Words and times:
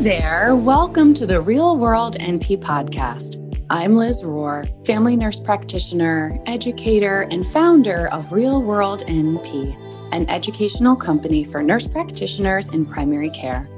There, 0.00 0.54
welcome 0.54 1.12
to 1.14 1.26
the 1.26 1.40
Real 1.40 1.76
World 1.76 2.18
NP 2.20 2.62
podcast. 2.62 3.64
I'm 3.68 3.96
Liz 3.96 4.22
Rohr, 4.22 4.64
family 4.86 5.16
nurse 5.16 5.40
practitioner, 5.40 6.40
educator, 6.46 7.22
and 7.32 7.44
founder 7.44 8.06
of 8.10 8.30
Real 8.30 8.62
World 8.62 9.02
NP, 9.08 9.76
an 10.12 10.30
educational 10.30 10.94
company 10.94 11.42
for 11.42 11.64
nurse 11.64 11.88
practitioners 11.88 12.68
in 12.68 12.86
primary 12.86 13.30
care. 13.30 13.68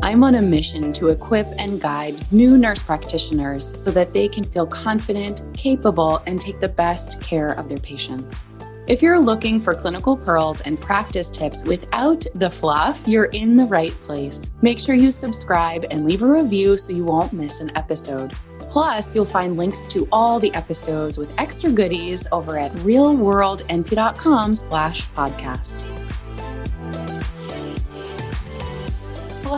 I'm 0.00 0.22
on 0.22 0.36
a 0.36 0.42
mission 0.42 0.92
to 0.92 1.08
equip 1.08 1.48
and 1.58 1.80
guide 1.80 2.14
new 2.30 2.56
nurse 2.56 2.80
practitioners 2.80 3.76
so 3.76 3.90
that 3.90 4.12
they 4.12 4.28
can 4.28 4.44
feel 4.44 4.68
confident, 4.68 5.42
capable, 5.54 6.22
and 6.24 6.40
take 6.40 6.60
the 6.60 6.68
best 6.68 7.20
care 7.20 7.50
of 7.50 7.68
their 7.68 7.78
patients. 7.78 8.44
If 8.88 9.02
you're 9.02 9.18
looking 9.18 9.60
for 9.60 9.74
clinical 9.74 10.16
pearls 10.16 10.62
and 10.62 10.80
practice 10.80 11.30
tips 11.30 11.62
without 11.62 12.24
the 12.34 12.48
fluff, 12.48 13.06
you're 13.06 13.26
in 13.26 13.54
the 13.54 13.66
right 13.66 13.92
place. 14.06 14.50
Make 14.62 14.80
sure 14.80 14.94
you 14.94 15.10
subscribe 15.10 15.84
and 15.90 16.06
leave 16.06 16.22
a 16.22 16.26
review 16.26 16.78
so 16.78 16.94
you 16.94 17.04
won't 17.04 17.34
miss 17.34 17.60
an 17.60 17.70
episode. 17.76 18.32
Plus, 18.60 19.14
you'll 19.14 19.26
find 19.26 19.58
links 19.58 19.84
to 19.86 20.08
all 20.10 20.40
the 20.40 20.54
episodes 20.54 21.18
with 21.18 21.30
extra 21.36 21.70
goodies 21.70 22.26
over 22.32 22.58
at 22.58 22.72
realworldnp.com 22.76 24.56
slash 24.56 25.06
podcast. 25.10 26.07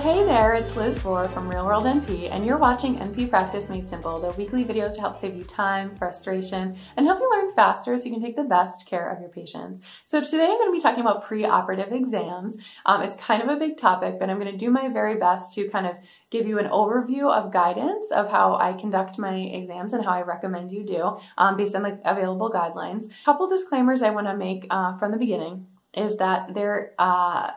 Well, 0.00 0.14
hey 0.14 0.24
there, 0.24 0.54
it's 0.54 0.76
Liz 0.76 0.98
Rohr 1.00 1.30
from 1.30 1.46
Real 1.46 1.66
World 1.66 1.84
NP, 1.84 2.30
and 2.30 2.46
you're 2.46 2.56
watching 2.56 2.96
NP 2.96 3.28
Practice 3.28 3.68
Made 3.68 3.86
Simple, 3.86 4.18
the 4.18 4.30
weekly 4.30 4.64
videos 4.64 4.94
to 4.94 5.00
help 5.02 5.20
save 5.20 5.36
you 5.36 5.44
time, 5.44 5.94
frustration, 5.94 6.74
and 6.96 7.04
help 7.04 7.20
you 7.20 7.30
learn 7.30 7.52
faster 7.54 7.98
so 7.98 8.04
you 8.04 8.12
can 8.12 8.22
take 8.22 8.34
the 8.34 8.44
best 8.44 8.86
care 8.86 9.10
of 9.10 9.20
your 9.20 9.28
patients. 9.28 9.82
So 10.06 10.24
today 10.24 10.44
I'm 10.44 10.56
going 10.56 10.68
to 10.68 10.72
be 10.72 10.80
talking 10.80 11.02
about 11.02 11.28
preoperative 11.28 11.92
exams. 11.92 12.56
Um, 12.86 13.02
it's 13.02 13.14
kind 13.16 13.42
of 13.42 13.50
a 13.50 13.58
big 13.58 13.76
topic, 13.76 14.18
but 14.18 14.30
I'm 14.30 14.40
going 14.40 14.50
to 14.50 14.56
do 14.56 14.70
my 14.70 14.88
very 14.88 15.18
best 15.18 15.54
to 15.56 15.68
kind 15.68 15.86
of 15.86 15.96
give 16.30 16.46
you 16.46 16.58
an 16.58 16.70
overview 16.70 17.30
of 17.30 17.52
guidance 17.52 18.10
of 18.10 18.30
how 18.30 18.56
I 18.56 18.72
conduct 18.72 19.18
my 19.18 19.36
exams 19.36 19.92
and 19.92 20.02
how 20.02 20.12
I 20.12 20.22
recommend 20.22 20.72
you 20.72 20.82
do 20.82 21.18
um, 21.36 21.58
based 21.58 21.74
on 21.74 21.82
like 21.82 22.00
available 22.06 22.50
guidelines. 22.50 23.04
A 23.04 23.24
couple 23.26 23.48
disclaimers 23.48 24.00
I 24.00 24.08
want 24.08 24.28
to 24.28 24.34
make 24.34 24.66
uh, 24.70 24.96
from 24.96 25.12
the 25.12 25.18
beginning 25.18 25.66
is 25.92 26.16
that 26.16 26.54
there 26.54 26.94
uh, 26.98 27.50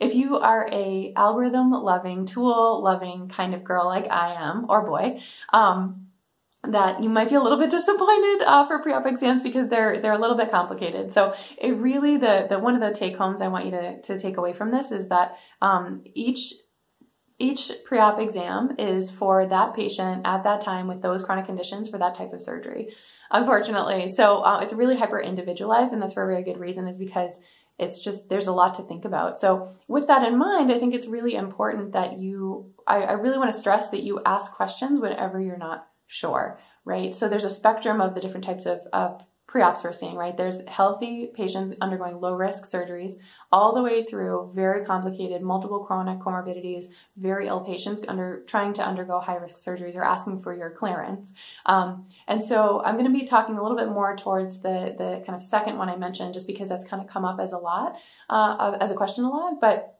if 0.00 0.14
you 0.14 0.36
are 0.38 0.68
a 0.70 1.12
algorithm 1.16 1.72
loving, 1.72 2.26
tool 2.26 2.82
loving 2.82 3.28
kind 3.28 3.54
of 3.54 3.64
girl 3.64 3.86
like 3.86 4.10
I 4.10 4.34
am, 4.34 4.66
or 4.68 4.86
boy, 4.86 5.20
um, 5.52 6.08
that 6.64 7.02
you 7.02 7.08
might 7.08 7.28
be 7.28 7.36
a 7.36 7.40
little 7.40 7.58
bit 7.58 7.70
disappointed 7.70 8.42
uh, 8.44 8.66
for 8.66 8.80
pre-op 8.80 9.06
exams 9.06 9.42
because 9.42 9.68
they're 9.68 10.00
they're 10.00 10.12
a 10.12 10.18
little 10.18 10.36
bit 10.36 10.50
complicated. 10.50 11.12
So 11.12 11.34
it 11.58 11.72
really 11.72 12.16
the 12.16 12.46
the 12.48 12.58
one 12.58 12.74
of 12.74 12.80
the 12.80 12.98
take 12.98 13.16
homes 13.16 13.40
I 13.40 13.48
want 13.48 13.66
you 13.66 13.70
to 13.72 14.00
to 14.02 14.18
take 14.18 14.36
away 14.36 14.52
from 14.52 14.70
this 14.70 14.90
is 14.90 15.08
that 15.08 15.36
um, 15.62 16.02
each 16.14 16.54
each 17.38 17.70
pre-op 17.84 18.18
exam 18.18 18.76
is 18.78 19.10
for 19.10 19.46
that 19.46 19.74
patient 19.74 20.22
at 20.24 20.44
that 20.44 20.62
time 20.62 20.86
with 20.86 21.02
those 21.02 21.22
chronic 21.22 21.46
conditions 21.46 21.88
for 21.88 21.98
that 21.98 22.14
type 22.14 22.32
of 22.32 22.42
surgery 22.42 22.88
unfortunately 23.30 24.08
so 24.08 24.38
uh, 24.38 24.60
it's 24.60 24.72
really 24.72 24.96
hyper 24.96 25.20
individualized 25.20 25.92
and 25.92 26.00
that's 26.00 26.14
for 26.14 26.24
a 26.24 26.26
very 26.26 26.42
good 26.42 26.58
reason 26.58 26.88
is 26.88 26.96
because 26.96 27.40
it's 27.78 28.00
just 28.00 28.28
there's 28.28 28.46
a 28.46 28.52
lot 28.52 28.74
to 28.74 28.82
think 28.82 29.04
about. 29.04 29.38
So 29.38 29.74
with 29.88 30.06
that 30.08 30.26
in 30.26 30.36
mind 30.36 30.72
i 30.72 30.78
think 30.78 30.94
it's 30.94 31.06
really 31.06 31.34
important 31.36 31.92
that 31.92 32.18
you 32.18 32.72
i, 32.86 33.02
I 33.02 33.12
really 33.12 33.38
want 33.38 33.52
to 33.52 33.58
stress 33.58 33.88
that 33.90 34.02
you 34.02 34.20
ask 34.26 34.52
questions 34.52 34.98
whenever 34.98 35.40
you're 35.40 35.56
not 35.56 35.86
sure 36.08 36.58
right? 36.86 37.14
So 37.14 37.28
there's 37.28 37.44
a 37.44 37.50
spectrum 37.50 38.00
of 38.00 38.14
the 38.14 38.20
different 38.20 38.44
types 38.44 38.64
of, 38.64 38.80
of 38.94 39.20
pre-ops 39.56 39.84
we're 39.84 39.90
seeing, 39.90 40.16
right? 40.16 40.36
There's 40.36 40.60
healthy 40.68 41.30
patients 41.34 41.74
undergoing 41.80 42.20
low 42.20 42.34
risk 42.34 42.66
surgeries 42.66 43.14
all 43.50 43.74
the 43.74 43.80
way 43.80 44.04
through 44.04 44.52
very 44.54 44.84
complicated, 44.84 45.40
multiple 45.40 45.78
chronic 45.78 46.18
comorbidities, 46.18 46.84
very 47.16 47.48
ill 47.48 47.60
patients 47.60 48.04
under 48.06 48.42
trying 48.46 48.74
to 48.74 48.82
undergo 48.82 49.18
high 49.18 49.36
risk 49.36 49.56
surgeries 49.56 49.96
or 49.96 50.04
asking 50.04 50.42
for 50.42 50.54
your 50.54 50.68
clearance. 50.68 51.32
Um, 51.64 52.06
and 52.28 52.44
so 52.44 52.82
I'm 52.84 52.96
going 52.96 53.10
to 53.10 53.18
be 53.18 53.24
talking 53.24 53.56
a 53.56 53.62
little 53.62 53.78
bit 53.78 53.88
more 53.88 54.14
towards 54.14 54.60
the, 54.60 54.94
the 54.98 55.22
kind 55.24 55.34
of 55.34 55.42
second 55.42 55.78
one 55.78 55.88
I 55.88 55.96
mentioned, 55.96 56.34
just 56.34 56.46
because 56.46 56.68
that's 56.68 56.86
kind 56.86 57.02
of 57.02 57.08
come 57.08 57.24
up 57.24 57.40
as 57.40 57.54
a 57.54 57.58
lot, 57.58 57.94
uh, 58.28 58.76
as 58.78 58.90
a 58.90 58.94
question 58.94 59.24
a 59.24 59.30
lot. 59.30 59.58
But 59.58 59.96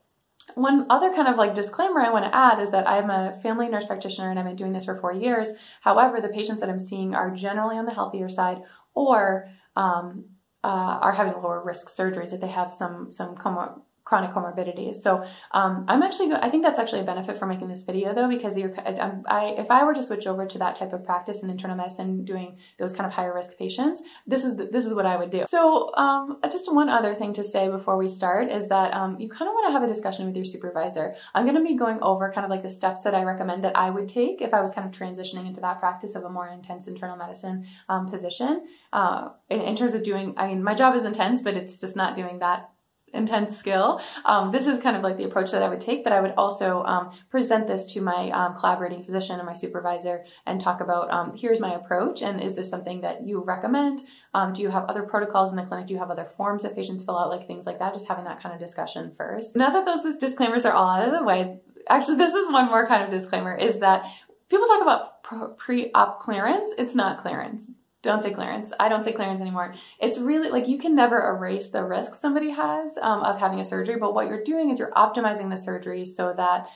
one 0.54 0.86
other 0.90 1.12
kind 1.12 1.28
of 1.28 1.36
like 1.36 1.54
disclaimer 1.54 2.00
I 2.00 2.10
want 2.10 2.24
to 2.24 2.34
add 2.34 2.60
is 2.60 2.70
that 2.70 2.88
I'm 2.88 3.10
a 3.10 3.38
family 3.42 3.68
nurse 3.68 3.86
practitioner 3.86 4.30
and 4.30 4.38
I've 4.38 4.44
been 4.44 4.56
doing 4.56 4.72
this 4.72 4.84
for 4.84 4.98
four 4.98 5.12
years. 5.12 5.48
However, 5.80 6.20
the 6.20 6.28
patients 6.28 6.60
that 6.60 6.70
I'm 6.70 6.78
seeing 6.78 7.14
are 7.14 7.34
generally 7.34 7.76
on 7.76 7.84
the 7.84 7.94
healthier 7.94 8.28
side 8.28 8.62
or 8.96 9.48
um, 9.76 10.24
uh, 10.64 10.98
are 11.00 11.12
having 11.12 11.34
lower 11.34 11.62
risk 11.64 11.88
surgeries 11.88 12.32
if 12.32 12.40
they 12.40 12.48
have 12.48 12.74
some 12.74 13.12
some 13.12 13.36
comor- 13.36 13.80
chronic 14.06 14.30
comorbidities. 14.30 14.94
So 14.94 15.26
um, 15.50 15.84
I'm 15.88 16.00
actually, 16.00 16.32
I 16.32 16.48
think 16.48 16.62
that's 16.64 16.78
actually 16.78 17.00
a 17.00 17.04
benefit 17.04 17.40
for 17.40 17.46
making 17.46 17.66
this 17.66 17.82
video 17.82 18.14
though, 18.14 18.28
because 18.28 18.56
you're, 18.56 18.72
I, 18.78 19.56
if 19.58 19.68
I 19.68 19.82
were 19.84 19.94
to 19.94 20.02
switch 20.02 20.28
over 20.28 20.46
to 20.46 20.58
that 20.58 20.76
type 20.76 20.92
of 20.92 21.04
practice 21.04 21.42
in 21.42 21.50
internal 21.50 21.76
medicine, 21.76 22.24
doing 22.24 22.56
those 22.78 22.94
kind 22.94 23.04
of 23.04 23.12
higher 23.12 23.34
risk 23.34 23.58
patients, 23.58 24.02
this 24.24 24.44
is 24.44 24.56
the, 24.56 24.66
this 24.66 24.86
is 24.86 24.94
what 24.94 25.06
I 25.06 25.16
would 25.16 25.30
do. 25.30 25.44
So 25.48 25.92
um, 25.96 26.38
just 26.52 26.72
one 26.72 26.88
other 26.88 27.16
thing 27.16 27.34
to 27.34 27.42
say 27.42 27.68
before 27.68 27.96
we 27.96 28.06
start 28.06 28.48
is 28.48 28.68
that 28.68 28.94
um, 28.94 29.18
you 29.18 29.28
kind 29.28 29.48
of 29.48 29.54
want 29.54 29.66
to 29.68 29.72
have 29.72 29.82
a 29.82 29.88
discussion 29.88 30.24
with 30.24 30.36
your 30.36 30.44
supervisor. 30.44 31.16
I'm 31.34 31.44
going 31.44 31.56
to 31.56 31.64
be 31.64 31.76
going 31.76 31.98
over 32.00 32.32
kind 32.32 32.44
of 32.44 32.50
like 32.50 32.62
the 32.62 32.70
steps 32.70 33.02
that 33.02 33.14
I 33.14 33.24
recommend 33.24 33.64
that 33.64 33.76
I 33.76 33.90
would 33.90 34.08
take 34.08 34.40
if 34.40 34.54
I 34.54 34.60
was 34.60 34.70
kind 34.70 34.86
of 34.86 34.96
transitioning 34.96 35.48
into 35.48 35.60
that 35.62 35.80
practice 35.80 36.14
of 36.14 36.22
a 36.22 36.30
more 36.30 36.46
intense 36.48 36.86
internal 36.86 37.16
medicine 37.16 37.66
um, 37.88 38.08
position. 38.08 38.68
Uh, 38.92 39.30
in, 39.50 39.60
in 39.62 39.76
terms 39.76 39.96
of 39.96 40.04
doing, 40.04 40.34
I 40.36 40.46
mean, 40.46 40.62
my 40.62 40.74
job 40.74 40.94
is 40.94 41.04
intense, 41.04 41.42
but 41.42 41.54
it's 41.54 41.76
just 41.78 41.96
not 41.96 42.14
doing 42.14 42.38
that 42.38 42.70
intense 43.12 43.56
skill. 43.56 44.00
Um, 44.24 44.52
this 44.52 44.66
is 44.66 44.80
kind 44.80 44.96
of 44.96 45.02
like 45.02 45.16
the 45.16 45.24
approach 45.24 45.50
that 45.52 45.62
I 45.62 45.68
would 45.68 45.80
take, 45.80 46.04
but 46.04 46.12
I 46.12 46.20
would 46.20 46.34
also 46.36 46.82
um, 46.84 47.12
present 47.30 47.66
this 47.66 47.86
to 47.94 48.00
my 48.00 48.30
um, 48.30 48.56
collaborating 48.58 49.04
physician 49.04 49.38
and 49.38 49.46
my 49.46 49.54
supervisor 49.54 50.24
and 50.44 50.60
talk 50.60 50.80
about 50.80 51.10
um, 51.10 51.36
here's 51.36 51.60
my 51.60 51.74
approach 51.74 52.22
and 52.22 52.40
is 52.40 52.54
this 52.54 52.68
something 52.68 53.00
that 53.02 53.26
you 53.26 53.42
recommend? 53.42 54.00
Um, 54.34 54.52
do 54.52 54.62
you 54.62 54.70
have 54.70 54.84
other 54.84 55.02
protocols 55.02 55.50
in 55.50 55.56
the 55.56 55.62
clinic? 55.62 55.86
Do 55.86 55.94
you 55.94 56.00
have 56.00 56.10
other 56.10 56.28
forms 56.36 56.62
that 56.62 56.74
patients 56.74 57.04
fill 57.04 57.18
out, 57.18 57.30
like 57.30 57.46
things 57.46 57.64
like 57.64 57.78
that? 57.78 57.92
Just 57.92 58.08
having 58.08 58.24
that 58.24 58.42
kind 58.42 58.54
of 58.54 58.60
discussion 58.60 59.14
first. 59.16 59.56
Now 59.56 59.70
that 59.70 59.86
those 59.86 60.16
disclaimers 60.16 60.64
are 60.64 60.72
all 60.72 60.88
out 60.88 61.08
of 61.08 61.18
the 61.18 61.24
way, 61.24 61.58
actually, 61.88 62.18
this 62.18 62.34
is 62.34 62.52
one 62.52 62.66
more 62.66 62.86
kind 62.86 63.02
of 63.02 63.10
disclaimer 63.10 63.54
is 63.54 63.80
that 63.80 64.04
people 64.50 64.66
talk 64.66 64.82
about 64.82 65.56
pre 65.58 65.90
op 65.92 66.20
clearance, 66.20 66.72
it's 66.76 66.94
not 66.94 67.22
clearance 67.22 67.70
don't 68.06 68.22
say 68.22 68.32
clearance. 68.32 68.72
I 68.80 68.88
don't 68.88 69.04
say 69.04 69.12
clearance 69.12 69.40
anymore. 69.40 69.74
It's 70.00 70.18
really 70.18 70.48
like 70.48 70.66
you 70.66 70.78
can 70.78 70.94
never 70.94 71.16
erase 71.30 71.68
the 71.68 71.84
risk 71.84 72.14
somebody 72.14 72.50
has 72.50 72.96
um, 73.00 73.22
of 73.22 73.38
having 73.38 73.60
a 73.60 73.64
surgery, 73.64 73.96
but 73.98 74.14
what 74.14 74.28
you're 74.28 74.42
doing 74.42 74.70
is 74.70 74.78
you're 74.78 74.92
optimizing 74.92 75.50
the 75.50 75.56
surgery 75.56 76.04
so 76.04 76.32
that 76.36 76.68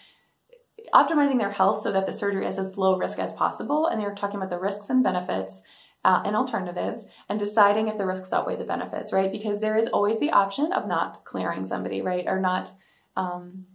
optimizing 0.94 1.38
their 1.38 1.50
health 1.50 1.82
so 1.82 1.92
that 1.92 2.06
the 2.06 2.12
surgery 2.12 2.46
is 2.46 2.58
as 2.58 2.76
low 2.76 2.96
risk 2.96 3.18
as 3.18 3.32
possible. 3.32 3.86
And 3.86 4.00
you're 4.00 4.14
talking 4.14 4.36
about 4.36 4.50
the 4.50 4.58
risks 4.58 4.90
and 4.90 5.02
benefits 5.02 5.62
uh, 6.04 6.22
and 6.24 6.34
alternatives 6.34 7.06
and 7.28 7.38
deciding 7.38 7.88
if 7.88 7.98
the 7.98 8.06
risks 8.06 8.32
outweigh 8.32 8.56
the 8.56 8.64
benefits, 8.64 9.12
right? 9.12 9.30
Because 9.30 9.60
there 9.60 9.76
is 9.76 9.88
always 9.88 10.18
the 10.18 10.30
option 10.30 10.72
of 10.72 10.88
not 10.88 11.24
clearing 11.24 11.66
somebody, 11.66 12.02
right? 12.02 12.24
Or 12.26 12.40
not. 12.40 12.70
Um, 13.16 13.66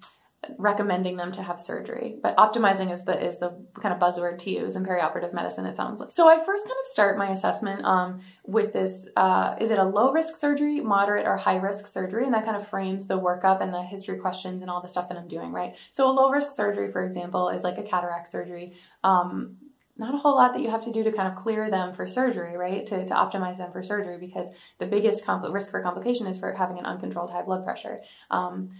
recommending 0.57 1.17
them 1.17 1.31
to 1.33 1.43
have 1.43 1.59
surgery. 1.59 2.17
But 2.21 2.35
optimizing 2.37 2.93
is 2.93 3.03
the 3.03 3.23
is 3.23 3.39
the 3.39 3.55
kind 3.81 3.93
of 3.93 3.99
buzzword 3.99 4.39
to 4.39 4.49
use 4.49 4.75
in 4.75 4.85
perioperative 4.85 5.33
medicine. 5.33 5.65
It 5.65 5.75
sounds 5.75 5.99
like. 5.99 6.09
So 6.13 6.27
I 6.27 6.43
first 6.43 6.63
kind 6.63 6.77
of 6.79 6.85
start 6.91 7.17
my 7.17 7.29
assessment 7.29 7.83
um, 7.85 8.21
with 8.45 8.73
this: 8.73 9.07
uh, 9.15 9.55
is 9.59 9.71
it 9.71 9.79
a 9.79 9.83
low 9.83 10.11
risk 10.11 10.35
surgery, 10.37 10.81
moderate, 10.81 11.25
or 11.27 11.37
high 11.37 11.57
risk 11.57 11.87
surgery? 11.87 12.25
And 12.25 12.33
that 12.33 12.45
kind 12.45 12.57
of 12.57 12.67
frames 12.67 13.07
the 13.07 13.19
workup 13.19 13.61
and 13.61 13.73
the 13.73 13.83
history 13.83 14.17
questions 14.17 14.61
and 14.61 14.71
all 14.71 14.81
the 14.81 14.87
stuff 14.87 15.09
that 15.09 15.17
I'm 15.17 15.27
doing. 15.27 15.51
Right. 15.51 15.75
So 15.91 16.09
a 16.09 16.11
low 16.11 16.29
risk 16.29 16.51
surgery, 16.51 16.91
for 16.91 17.05
example, 17.05 17.49
is 17.49 17.63
like 17.63 17.77
a 17.77 17.83
cataract 17.83 18.29
surgery. 18.29 18.73
Um, 19.03 19.57
not 19.97 20.13
a 20.13 20.17
whole 20.17 20.35
lot 20.35 20.53
that 20.53 20.61
you 20.61 20.69
have 20.69 20.83
to 20.83 20.91
do 20.91 21.03
to 21.03 21.11
kind 21.11 21.27
of 21.31 21.41
clear 21.41 21.69
them 21.69 21.93
for 21.93 22.07
surgery, 22.07 22.57
right? 22.57 22.85
To, 22.87 23.05
to 23.05 23.13
optimize 23.13 23.57
them 23.57 23.71
for 23.71 23.81
surgery 23.81 24.17
because 24.19 24.49
the 24.77 24.85
biggest 24.85 25.23
compl- 25.23 25.53
risk 25.53 25.71
for 25.71 25.81
complication 25.81 26.27
is 26.27 26.37
for 26.37 26.51
having 26.53 26.77
an 26.79 26.85
uncontrolled 26.85 27.31
high 27.31 27.43
blood 27.43 27.63
pressure. 27.63 28.01
Um, 28.29 28.71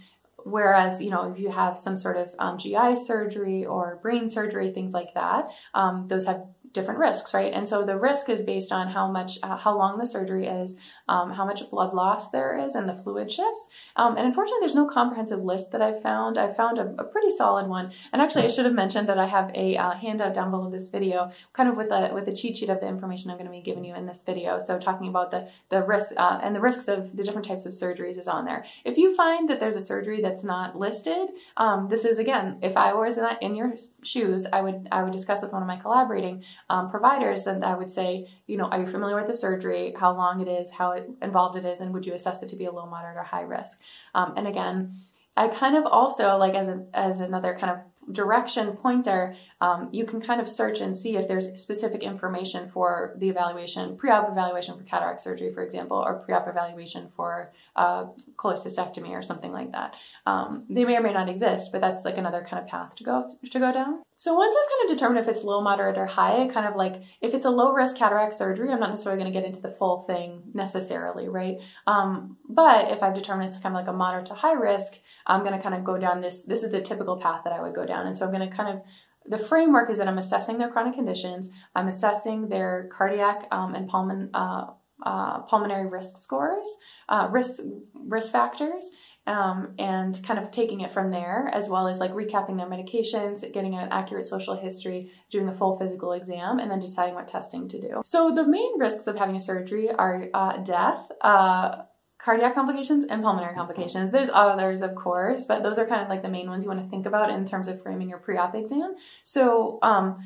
Whereas, 0.46 1.02
you 1.02 1.10
know, 1.10 1.32
if 1.32 1.40
you 1.40 1.50
have 1.50 1.76
some 1.76 1.96
sort 1.96 2.16
of 2.16 2.28
um, 2.38 2.56
GI 2.56 2.94
surgery 2.94 3.66
or 3.66 3.98
brain 4.00 4.28
surgery, 4.28 4.72
things 4.72 4.92
like 4.92 5.12
that, 5.14 5.48
um, 5.74 6.06
those 6.06 6.24
have 6.26 6.44
different 6.70 7.00
risks, 7.00 7.34
right? 7.34 7.52
And 7.52 7.68
so 7.68 7.84
the 7.84 7.98
risk 7.98 8.28
is 8.28 8.42
based 8.42 8.70
on 8.70 8.86
how 8.86 9.10
much, 9.10 9.40
uh, 9.42 9.56
how 9.56 9.76
long 9.76 9.98
the 9.98 10.06
surgery 10.06 10.46
is, 10.46 10.76
um, 11.08 11.32
how 11.32 11.44
much 11.44 11.68
blood 11.70 11.94
loss 11.94 12.30
there 12.30 12.58
is, 12.58 12.74
and 12.74 12.88
the 12.88 12.94
fluid 12.94 13.30
shifts. 13.30 13.70
Um, 13.96 14.16
and 14.16 14.26
unfortunately, 14.26 14.60
there's 14.60 14.74
no 14.74 14.86
comprehensive 14.86 15.42
list 15.42 15.70
that 15.72 15.82
I've 15.82 16.02
found. 16.02 16.38
I 16.38 16.52
found 16.52 16.78
a, 16.78 16.94
a, 16.98 17.04
pretty 17.04 17.30
solid 17.30 17.68
one. 17.68 17.92
And 18.12 18.20
actually, 18.20 18.44
I 18.44 18.48
should 18.48 18.64
have 18.64 18.74
mentioned 18.74 19.08
that 19.08 19.18
I 19.18 19.26
have 19.26 19.50
a 19.54 19.76
uh, 19.76 19.92
handout 19.92 20.34
down 20.34 20.50
below 20.50 20.68
this 20.68 20.88
video, 20.88 21.30
kind 21.52 21.68
of 21.68 21.76
with 21.76 21.90
a 21.90 22.10
with 22.12 22.28
a 22.28 22.34
cheat 22.34 22.58
sheet 22.58 22.68
of 22.68 22.80
the 22.80 22.88
information 22.88 23.30
I'm 23.30 23.36
going 23.36 23.46
to 23.46 23.52
be 23.52 23.60
giving 23.60 23.84
you 23.84 23.94
in 23.94 24.06
this 24.06 24.22
video. 24.24 24.58
So 24.58 24.78
talking 24.78 25.08
about 25.08 25.30
the 25.30 25.48
the 25.68 25.82
risk 25.82 26.12
uh, 26.16 26.40
and 26.42 26.54
the 26.54 26.60
risks 26.60 26.88
of 26.88 27.16
the 27.16 27.22
different 27.22 27.46
types 27.46 27.66
of 27.66 27.74
surgeries 27.74 28.18
is 28.18 28.28
on 28.28 28.44
there. 28.44 28.64
If 28.84 28.98
you 28.98 29.14
find 29.14 29.48
that 29.48 29.60
there's 29.60 29.76
a 29.76 29.80
surgery 29.80 30.20
that's 30.20 30.44
not 30.44 30.76
listed, 30.76 31.28
um, 31.56 31.88
this 31.88 32.04
is 32.04 32.18
again, 32.18 32.58
if 32.62 32.76
I 32.76 32.92
was 32.92 33.18
in, 33.18 33.26
in 33.40 33.54
your 33.54 33.74
shoes, 34.02 34.46
I 34.52 34.60
would 34.60 34.88
I 34.90 35.02
would 35.02 35.12
discuss 35.12 35.42
with 35.42 35.52
one 35.52 35.62
of 35.62 35.68
my 35.68 35.76
collaborating 35.76 36.44
um, 36.68 36.90
providers, 36.90 37.46
and 37.46 37.64
I 37.64 37.76
would 37.76 37.90
say, 37.90 38.28
you 38.46 38.56
know, 38.56 38.66
are 38.66 38.80
you 38.80 38.86
familiar 38.86 39.16
with 39.16 39.28
the 39.28 39.34
surgery? 39.34 39.94
How 39.98 40.14
long 40.14 40.40
it 40.40 40.48
is? 40.48 40.72
How 40.72 40.95
involved 41.22 41.56
it 41.56 41.64
is, 41.64 41.80
and 41.80 41.92
would 41.92 42.06
you 42.06 42.14
assess 42.14 42.42
it 42.42 42.48
to 42.50 42.56
be 42.56 42.64
a 42.64 42.72
low, 42.72 42.86
moderate, 42.86 43.16
or 43.16 43.22
high 43.22 43.42
risk? 43.42 43.80
Um, 44.14 44.34
and 44.36 44.46
again, 44.46 44.96
I 45.36 45.48
kind 45.48 45.76
of 45.76 45.84
also 45.84 46.36
like 46.36 46.54
as 46.54 46.68
a, 46.68 46.84
as 46.94 47.20
another 47.20 47.56
kind 47.58 47.72
of 47.72 47.78
direction 48.10 48.76
pointer, 48.76 49.36
um, 49.60 49.88
you 49.92 50.04
can 50.04 50.20
kind 50.20 50.40
of 50.40 50.48
search 50.48 50.80
and 50.80 50.96
see 50.96 51.16
if 51.16 51.26
there's 51.28 51.60
specific 51.60 52.02
information 52.02 52.70
for 52.70 53.14
the 53.18 53.28
evaluation, 53.28 53.96
pre-op 53.96 54.30
evaluation 54.30 54.76
for 54.76 54.84
cataract 54.84 55.20
surgery, 55.20 55.52
for 55.52 55.62
example, 55.62 55.96
or 55.96 56.14
pre-op 56.14 56.46
evaluation 56.46 57.08
for 57.16 57.52
uh, 57.74 58.06
cholecystectomy 58.36 59.10
or 59.10 59.22
something 59.22 59.52
like 59.52 59.72
that. 59.72 59.94
Um, 60.26 60.64
they 60.68 60.84
may 60.84 60.96
or 60.96 61.02
may 61.02 61.12
not 61.12 61.28
exist, 61.28 61.72
but 61.72 61.80
that's 61.80 62.04
like 62.04 62.18
another 62.18 62.46
kind 62.48 62.62
of 62.62 62.68
path 62.68 62.94
to 62.96 63.04
go 63.04 63.36
to 63.50 63.58
go 63.58 63.72
down. 63.72 64.02
So 64.16 64.34
once 64.34 64.56
I've 64.56 64.70
kind 64.70 64.90
of 64.90 64.96
determined 64.96 65.24
if 65.24 65.28
it's 65.28 65.44
low, 65.44 65.60
moderate, 65.60 65.98
or 65.98 66.06
high, 66.06 66.48
kind 66.48 66.66
of 66.66 66.74
like 66.74 67.02
if 67.20 67.34
it's 67.34 67.44
a 67.44 67.50
low 67.50 67.72
risk 67.72 67.96
cataract 67.96 68.34
surgery, 68.34 68.70
I'm 68.70 68.80
not 68.80 68.90
necessarily 68.90 69.22
going 69.22 69.32
to 69.32 69.38
get 69.38 69.46
into 69.46 69.60
the 69.60 69.74
full 69.74 70.04
thing 70.04 70.42
necessarily, 70.54 71.28
right? 71.28 71.58
Um, 71.86 72.38
but 72.48 72.90
if 72.90 73.02
I've 73.02 73.14
determined 73.14 73.50
it's 73.50 73.62
kind 73.62 73.74
of 73.74 73.80
like 73.80 73.92
a 73.92 73.96
moderate 73.96 74.26
to 74.26 74.34
high 74.34 74.54
risk, 74.54 74.98
I'm 75.26 75.40
going 75.40 75.56
to 75.56 75.62
kind 75.62 75.74
of 75.74 75.84
go 75.84 75.98
down 75.98 76.20
this. 76.20 76.44
This 76.44 76.62
is 76.62 76.70
the 76.70 76.80
typical 76.80 77.16
path 77.16 77.42
that 77.44 77.52
I 77.52 77.60
would 77.60 77.74
go 77.74 77.84
down, 77.84 78.06
and 78.06 78.16
so 78.16 78.24
I'm 78.24 78.32
going 78.32 78.48
to 78.48 78.54
kind 78.54 78.70
of 78.76 78.82
the 79.28 79.38
framework 79.38 79.90
is 79.90 79.98
that 79.98 80.08
I'm 80.08 80.18
assessing 80.18 80.58
their 80.58 80.70
chronic 80.70 80.94
conditions, 80.94 81.50
I'm 81.74 81.88
assessing 81.88 82.48
their 82.48 82.88
cardiac 82.96 83.48
um, 83.50 83.74
and 83.74 83.90
pulmon, 83.90 84.30
uh, 84.34 84.66
uh, 85.02 85.40
pulmonary 85.40 85.88
risk 85.88 86.16
scores, 86.16 86.68
uh, 87.08 87.28
risk 87.30 87.62
risk 87.94 88.32
factors, 88.32 88.90
um, 89.26 89.74
and 89.78 90.22
kind 90.24 90.38
of 90.38 90.50
taking 90.50 90.80
it 90.80 90.92
from 90.92 91.10
there, 91.10 91.50
as 91.52 91.68
well 91.68 91.88
as 91.88 91.98
like 91.98 92.12
recapping 92.12 92.56
their 92.56 92.66
medications, 92.66 93.40
getting 93.52 93.74
an 93.74 93.88
accurate 93.90 94.26
social 94.26 94.56
history, 94.56 95.10
doing 95.30 95.48
a 95.48 95.54
full 95.54 95.78
physical 95.78 96.12
exam, 96.12 96.58
and 96.58 96.70
then 96.70 96.80
deciding 96.80 97.14
what 97.14 97.28
testing 97.28 97.68
to 97.68 97.80
do. 97.80 98.02
So 98.04 98.32
the 98.34 98.46
main 98.46 98.78
risks 98.78 99.06
of 99.06 99.16
having 99.16 99.36
a 99.36 99.40
surgery 99.40 99.90
are 99.90 100.28
uh, 100.32 100.58
death 100.58 101.10
uh, 101.20 101.82
cardiac 102.26 102.56
complications 102.56 103.04
and 103.08 103.22
pulmonary 103.22 103.54
complications. 103.54 104.10
There's 104.10 104.28
others, 104.32 104.82
of 104.82 104.96
course, 104.96 105.44
but 105.44 105.62
those 105.62 105.78
are 105.78 105.86
kind 105.86 106.02
of 106.02 106.08
like 106.08 106.22
the 106.22 106.28
main 106.28 106.50
ones 106.50 106.64
you 106.64 106.68
want 106.68 106.82
to 106.82 106.90
think 106.90 107.06
about 107.06 107.30
in 107.30 107.46
terms 107.48 107.68
of 107.68 107.80
framing 107.84 108.08
your 108.08 108.18
pre-op 108.18 108.52
exam. 108.56 108.96
So, 109.22 109.78
um, 109.80 110.18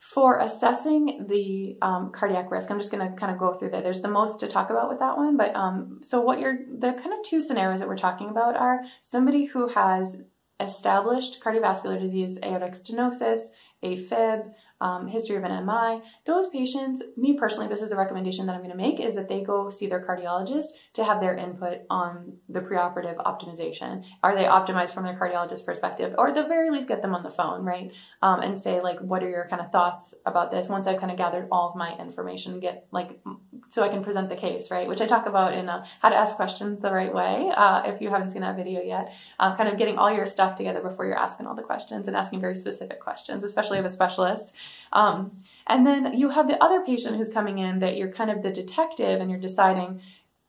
for 0.00 0.38
assessing 0.38 1.26
the 1.28 1.76
um, 1.82 2.12
cardiac 2.12 2.50
risk, 2.50 2.70
I'm 2.70 2.78
just 2.78 2.90
going 2.90 3.10
to 3.10 3.18
kind 3.18 3.30
of 3.30 3.38
go 3.38 3.54
through 3.54 3.70
that. 3.70 3.82
There's 3.82 4.00
the 4.00 4.08
most 4.08 4.40
to 4.40 4.48
talk 4.48 4.70
about 4.70 4.88
with 4.88 5.00
that 5.00 5.18
one, 5.18 5.36
but 5.36 5.54
um, 5.54 6.00
so 6.02 6.20
what 6.20 6.40
you're 6.40 6.58
the 6.78 6.92
kind 6.92 7.12
of 7.12 7.22
two 7.24 7.42
scenarios 7.42 7.80
that 7.80 7.88
we're 7.88 7.96
talking 7.96 8.30
about 8.30 8.56
are 8.56 8.80
somebody 9.02 9.44
who 9.44 9.68
has 9.68 10.22
established 10.60 11.42
cardiovascular 11.42 12.00
disease, 12.00 12.38
aortic 12.42 12.72
stenosis, 12.72 13.48
AFib, 13.82 14.52
um, 14.80 15.06
history 15.06 15.36
of 15.36 15.44
an 15.44 15.64
MI, 15.64 16.02
those 16.26 16.48
patients, 16.48 17.02
me 17.16 17.34
personally, 17.34 17.68
this 17.68 17.82
is 17.82 17.90
the 17.90 17.96
recommendation 17.96 18.46
that 18.46 18.54
I'm 18.54 18.60
going 18.60 18.70
to 18.70 18.76
make 18.76 19.00
is 19.00 19.14
that 19.14 19.28
they 19.28 19.42
go 19.42 19.70
see 19.70 19.86
their 19.86 20.04
cardiologist 20.04 20.66
to 20.94 21.04
have 21.04 21.20
their 21.20 21.36
input 21.36 21.82
on 21.88 22.38
the 22.48 22.60
preoperative 22.60 23.16
optimization. 23.16 24.04
Are 24.22 24.34
they 24.34 24.44
optimized 24.44 24.92
from 24.92 25.04
their 25.04 25.18
cardiologist 25.18 25.64
perspective? 25.64 26.14
Or 26.18 26.28
at 26.28 26.34
the 26.34 26.46
very 26.46 26.70
least, 26.70 26.88
get 26.88 27.02
them 27.02 27.14
on 27.14 27.22
the 27.22 27.30
phone, 27.30 27.64
right? 27.64 27.92
Um, 28.22 28.40
and 28.40 28.58
say, 28.58 28.80
like, 28.80 28.98
what 29.00 29.22
are 29.22 29.30
your 29.30 29.46
kind 29.48 29.62
of 29.62 29.70
thoughts 29.70 30.14
about 30.26 30.50
this 30.50 30.68
once 30.68 30.86
I've 30.86 31.00
kind 31.00 31.12
of 31.12 31.18
gathered 31.18 31.48
all 31.50 31.70
of 31.70 31.76
my 31.76 31.96
information, 31.98 32.60
get 32.60 32.86
like, 32.90 33.20
so 33.68 33.82
I 33.82 33.88
can 33.88 34.04
present 34.04 34.28
the 34.28 34.36
case, 34.36 34.70
right? 34.70 34.88
Which 34.88 35.00
I 35.00 35.06
talk 35.06 35.26
about 35.26 35.54
in 35.54 35.68
uh, 35.68 35.84
how 36.00 36.08
to 36.08 36.16
ask 36.16 36.36
questions 36.36 36.80
the 36.80 36.92
right 36.92 37.14
way. 37.14 37.50
Uh, 37.54 37.82
if 37.86 38.00
you 38.00 38.10
haven't 38.10 38.30
seen 38.30 38.42
that 38.42 38.56
video 38.56 38.82
yet, 38.82 39.12
uh, 39.38 39.56
kind 39.56 39.68
of 39.68 39.78
getting 39.78 39.98
all 39.98 40.12
your 40.12 40.26
stuff 40.26 40.56
together 40.56 40.80
before 40.80 41.06
you're 41.06 41.18
asking 41.18 41.46
all 41.46 41.54
the 41.54 41.62
questions 41.62 42.08
and 42.08 42.16
asking 42.16 42.40
very 42.40 42.54
specific 42.54 43.00
questions, 43.00 43.44
especially 43.44 43.78
of 43.78 43.84
a 43.84 43.90
specialist. 43.90 44.54
Um, 44.92 45.40
and 45.66 45.86
then 45.86 46.14
you 46.14 46.30
have 46.30 46.46
the 46.48 46.62
other 46.62 46.84
patient 46.84 47.16
who's 47.16 47.30
coming 47.30 47.58
in 47.58 47.80
that 47.80 47.96
you're 47.96 48.12
kind 48.12 48.30
of 48.30 48.42
the 48.42 48.50
detective 48.50 49.20
and 49.20 49.30
you're 49.30 49.40
deciding, 49.40 50.00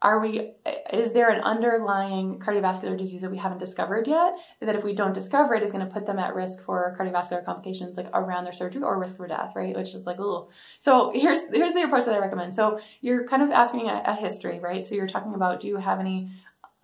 are 0.02 0.20
we, 0.20 0.52
is 0.94 1.14
there 1.14 1.30
an 1.30 1.42
underlying 1.42 2.38
cardiovascular 2.38 2.96
disease 2.96 3.22
that 3.22 3.32
we 3.32 3.38
haven't 3.38 3.58
discovered 3.58 4.08
yet? 4.08 4.36
That 4.62 4.76
if 4.76 4.84
we 4.84 4.94
don't 4.94 5.14
discover 5.14 5.56
it 5.56 5.64
is 5.64 5.72
going 5.72 5.88
to 5.88 5.92
put 5.92 6.06
them 6.06 6.20
at 6.20 6.36
risk 6.36 6.64
for 6.64 6.96
cardiovascular 7.00 7.44
complications 7.44 7.98
like 7.98 8.10
around 8.14 8.44
their 8.44 8.54
surgery 8.54 8.84
or 8.84 9.00
risk 9.00 9.18
for 9.18 9.28
death, 9.28 9.54
right? 9.56 9.76
Which 9.76 9.96
is 9.96 10.06
like, 10.06 10.20
oh. 10.20 10.50
So 10.78 11.12
here's, 11.16 11.40
here's 11.52 11.74
the 11.74 11.84
approach 11.84 12.06
that 12.06 12.14
I 12.14 12.20
recommend. 12.20 12.54
So 12.54 12.80
you're 13.02 13.26
kind 13.28 13.42
of 13.42 13.50
asking 13.50 13.90
a, 13.90 14.04
a 14.06 14.14
history, 14.14 14.60
right? 14.60 14.86
So 14.86 14.94
you're 14.94 15.08
talking 15.08 15.34
about, 15.34 15.62
do 15.62 15.68
you 15.68 15.78
have 15.78 16.00
any 16.00 16.30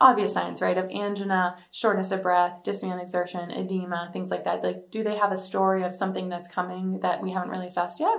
obvious 0.01 0.33
signs, 0.33 0.61
right, 0.61 0.77
of 0.77 0.89
angina, 0.89 1.57
shortness 1.71 2.11
of 2.11 2.23
breath, 2.23 2.63
dyspnea 2.63 3.01
exertion, 3.01 3.51
edema, 3.51 4.09
things 4.11 4.31
like 4.31 4.43
that. 4.43 4.63
Like, 4.63 4.89
do 4.89 5.03
they 5.03 5.15
have 5.15 5.31
a 5.31 5.37
story 5.37 5.83
of 5.83 5.95
something 5.95 6.27
that's 6.27 6.49
coming 6.49 6.99
that 7.01 7.21
we 7.21 7.31
haven't 7.31 7.51
really 7.51 7.67
assessed 7.67 7.99
yet? 7.99 8.17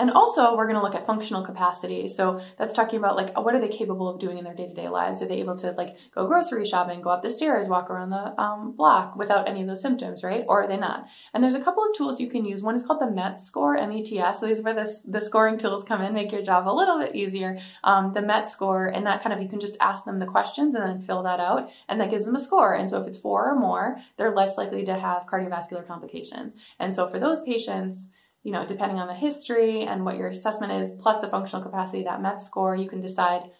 And 0.00 0.10
also, 0.10 0.56
we're 0.56 0.64
going 0.64 0.76
to 0.76 0.82
look 0.82 0.94
at 0.94 1.04
functional 1.04 1.44
capacity. 1.44 2.08
So 2.08 2.40
that's 2.56 2.74
talking 2.74 2.98
about 2.98 3.16
like 3.16 3.36
what 3.36 3.54
are 3.54 3.60
they 3.60 3.68
capable 3.68 4.08
of 4.08 4.18
doing 4.18 4.38
in 4.38 4.44
their 4.44 4.54
day-to-day 4.54 4.88
lives? 4.88 5.20
Are 5.20 5.26
they 5.26 5.40
able 5.40 5.56
to 5.58 5.72
like 5.72 5.94
go 6.14 6.26
grocery 6.26 6.64
shopping, 6.64 7.02
go 7.02 7.10
up 7.10 7.22
the 7.22 7.30
stairs, 7.30 7.68
walk 7.68 7.90
around 7.90 8.08
the 8.08 8.40
um, 8.40 8.72
block 8.72 9.14
without 9.14 9.46
any 9.46 9.60
of 9.60 9.66
those 9.66 9.82
symptoms, 9.82 10.24
right? 10.24 10.42
Or 10.48 10.62
are 10.62 10.66
they 10.66 10.78
not? 10.78 11.04
And 11.34 11.44
there's 11.44 11.54
a 11.54 11.60
couple 11.60 11.84
of 11.84 11.94
tools 11.94 12.18
you 12.18 12.30
can 12.30 12.46
use. 12.46 12.62
One 12.62 12.76
is 12.76 12.82
called 12.82 13.02
the 13.02 13.10
MET 13.10 13.40
score, 13.40 13.76
M-E-T-S. 13.76 14.40
So 14.40 14.46
these 14.46 14.60
are 14.60 14.62
where 14.62 14.74
this, 14.74 15.00
the 15.00 15.20
scoring 15.20 15.58
tools 15.58 15.84
come 15.84 16.00
in, 16.00 16.14
make 16.14 16.32
your 16.32 16.42
job 16.42 16.66
a 16.66 16.72
little 16.72 16.98
bit 16.98 17.14
easier. 17.14 17.58
Um, 17.84 18.14
the 18.14 18.22
MET 18.22 18.48
score, 18.48 18.86
and 18.86 19.04
that 19.06 19.22
kind 19.22 19.34
of 19.34 19.42
you 19.42 19.50
can 19.50 19.60
just 19.60 19.76
ask 19.82 20.06
them 20.06 20.16
the 20.16 20.24
questions 20.24 20.74
and 20.74 20.82
then 20.82 21.02
fill 21.02 21.22
that 21.24 21.40
out, 21.40 21.68
and 21.90 22.00
that 22.00 22.10
gives 22.10 22.24
them 22.24 22.36
a 22.36 22.40
score. 22.40 22.72
And 22.72 22.88
so 22.88 23.02
if 23.02 23.06
it's 23.06 23.18
four 23.18 23.50
or 23.50 23.54
more, 23.54 24.00
they're 24.16 24.34
less 24.34 24.56
likely 24.56 24.82
to 24.86 24.98
have 24.98 25.26
cardiovascular 25.26 25.86
complications. 25.86 26.54
And 26.78 26.94
so 26.94 27.06
for 27.06 27.18
those 27.18 27.42
patients 27.42 28.08
you 28.42 28.52
know, 28.52 28.66
depending 28.66 28.98
on 28.98 29.06
the 29.06 29.14
history 29.14 29.82
and 29.82 30.04
what 30.04 30.16
your 30.16 30.28
assessment 30.28 30.72
is, 30.72 30.90
plus 31.00 31.20
the 31.20 31.28
functional 31.28 31.62
capacity, 31.62 32.04
that 32.04 32.22
MET 32.22 32.40
score, 32.40 32.74
you 32.74 32.88
can 32.88 33.00
decide 33.00 33.50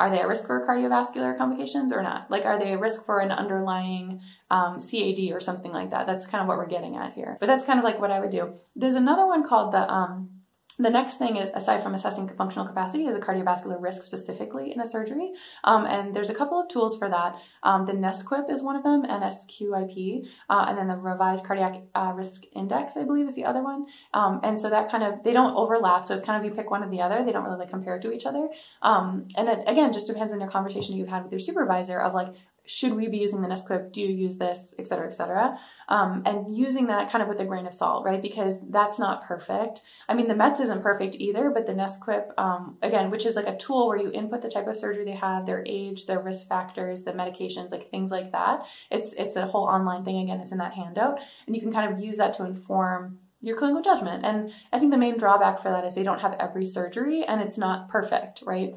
are 0.00 0.08
they 0.08 0.18
at 0.18 0.28
risk 0.28 0.46
for 0.46 0.66
cardiovascular 0.66 1.36
complications 1.36 1.92
or 1.92 2.02
not? 2.02 2.30
Like, 2.30 2.46
are 2.46 2.58
they 2.58 2.72
at 2.72 2.80
risk 2.80 3.04
for 3.04 3.20
an 3.20 3.30
underlying 3.30 4.22
um, 4.50 4.80
CAD 4.80 5.30
or 5.30 5.40
something 5.40 5.72
like 5.72 5.90
that? 5.90 6.06
That's 6.06 6.26
kind 6.26 6.40
of 6.40 6.48
what 6.48 6.56
we're 6.56 6.66
getting 6.66 6.96
at 6.96 7.12
here. 7.12 7.36
But 7.38 7.46
that's 7.46 7.66
kind 7.66 7.78
of 7.78 7.84
like 7.84 8.00
what 8.00 8.10
I 8.10 8.18
would 8.18 8.30
do. 8.30 8.54
There's 8.74 8.94
another 8.94 9.26
one 9.26 9.46
called 9.46 9.74
the 9.74 9.92
um, 9.92 10.39
the 10.80 10.90
next 10.90 11.18
thing 11.18 11.36
is, 11.36 11.50
aside 11.54 11.82
from 11.82 11.94
assessing 11.94 12.28
functional 12.36 12.66
capacity, 12.66 13.04
is 13.04 13.16
a 13.16 13.20
cardiovascular 13.20 13.80
risk 13.80 14.02
specifically 14.02 14.72
in 14.72 14.80
a 14.80 14.86
surgery. 14.86 15.32
Um, 15.64 15.84
and 15.86 16.14
there's 16.14 16.30
a 16.30 16.34
couple 16.34 16.60
of 16.60 16.68
tools 16.68 16.98
for 16.98 17.08
that. 17.08 17.36
Um, 17.62 17.86
the 17.86 17.92
NSQIP 17.92 18.50
is 18.50 18.62
one 18.62 18.76
of 18.76 18.82
them, 18.82 19.04
NSQIP, 19.04 20.26
uh, 20.48 20.64
and 20.68 20.78
then 20.78 20.88
the 20.88 20.96
Revised 20.96 21.44
Cardiac 21.44 21.82
uh, 21.94 22.12
Risk 22.14 22.44
Index, 22.54 22.96
I 22.96 23.04
believe, 23.04 23.28
is 23.28 23.34
the 23.34 23.44
other 23.44 23.62
one. 23.62 23.86
Um, 24.14 24.40
and 24.42 24.60
so 24.60 24.70
that 24.70 24.90
kind 24.90 25.04
of, 25.04 25.22
they 25.22 25.32
don't 25.32 25.54
overlap. 25.54 26.06
So 26.06 26.16
it's 26.16 26.24
kind 26.24 26.38
of 26.38 26.50
you 26.50 26.56
pick 26.56 26.70
one 26.70 26.82
or 26.82 26.90
the 26.90 27.02
other. 27.02 27.24
They 27.24 27.32
don't 27.32 27.44
really 27.44 27.58
like 27.58 27.70
compare 27.70 27.98
to 28.00 28.12
each 28.12 28.24
other. 28.26 28.48
Um, 28.82 29.28
and 29.36 29.48
it, 29.48 29.60
again, 29.66 29.92
just 29.92 30.06
depends 30.06 30.32
on 30.32 30.40
your 30.40 30.50
conversation 30.50 30.96
you've 30.96 31.08
had 31.08 31.22
with 31.24 31.32
your 31.32 31.40
supervisor 31.40 32.00
of 32.00 32.14
like, 32.14 32.34
should 32.70 32.94
we 32.94 33.08
be 33.08 33.18
using 33.18 33.42
the 33.42 33.48
NSQIP? 33.48 33.92
Do 33.92 34.00
you 34.00 34.14
use 34.14 34.36
this, 34.36 34.72
et 34.78 34.86
cetera, 34.86 35.08
et 35.08 35.14
cetera? 35.14 35.58
Um, 35.88 36.22
and 36.24 36.56
using 36.56 36.86
that 36.86 37.10
kind 37.10 37.20
of 37.20 37.28
with 37.28 37.40
a 37.40 37.44
grain 37.44 37.66
of 37.66 37.74
salt, 37.74 38.04
right? 38.04 38.22
Because 38.22 38.54
that's 38.68 38.96
not 38.96 39.24
perfect. 39.24 39.82
I 40.08 40.14
mean, 40.14 40.28
the 40.28 40.36
METS 40.36 40.60
isn't 40.60 40.82
perfect 40.82 41.16
either, 41.16 41.50
but 41.50 41.66
the 41.66 41.72
NSQIP, 41.72 42.38
um, 42.38 42.76
again, 42.80 43.10
which 43.10 43.26
is 43.26 43.34
like 43.34 43.48
a 43.48 43.56
tool 43.56 43.88
where 43.88 43.98
you 43.98 44.12
input 44.12 44.42
the 44.42 44.48
type 44.48 44.68
of 44.68 44.76
surgery 44.76 45.04
they 45.04 45.10
have, 45.12 45.46
their 45.46 45.64
age, 45.66 46.06
their 46.06 46.20
risk 46.20 46.46
factors, 46.48 47.02
the 47.02 47.10
medications, 47.10 47.72
like 47.72 47.90
things 47.90 48.12
like 48.12 48.30
that. 48.30 48.62
It's 48.88 49.12
it's 49.14 49.34
a 49.34 49.48
whole 49.48 49.64
online 49.64 50.04
thing. 50.04 50.20
Again, 50.20 50.38
it's 50.40 50.52
in 50.52 50.58
that 50.58 50.74
handout, 50.74 51.18
and 51.46 51.56
you 51.56 51.60
can 51.60 51.72
kind 51.72 51.92
of 51.92 51.98
use 51.98 52.18
that 52.18 52.34
to 52.34 52.44
inform 52.44 53.18
your 53.42 53.56
clinical 53.56 53.82
judgment. 53.82 54.24
And 54.24 54.52
I 54.72 54.78
think 54.78 54.92
the 54.92 54.98
main 54.98 55.18
drawback 55.18 55.62
for 55.62 55.70
that 55.70 55.84
is 55.84 55.94
they 55.94 56.02
don't 56.02 56.20
have 56.20 56.36
every 56.38 56.66
surgery, 56.66 57.24
and 57.24 57.40
it's 57.40 57.58
not 57.58 57.88
perfect, 57.88 58.42
right? 58.42 58.74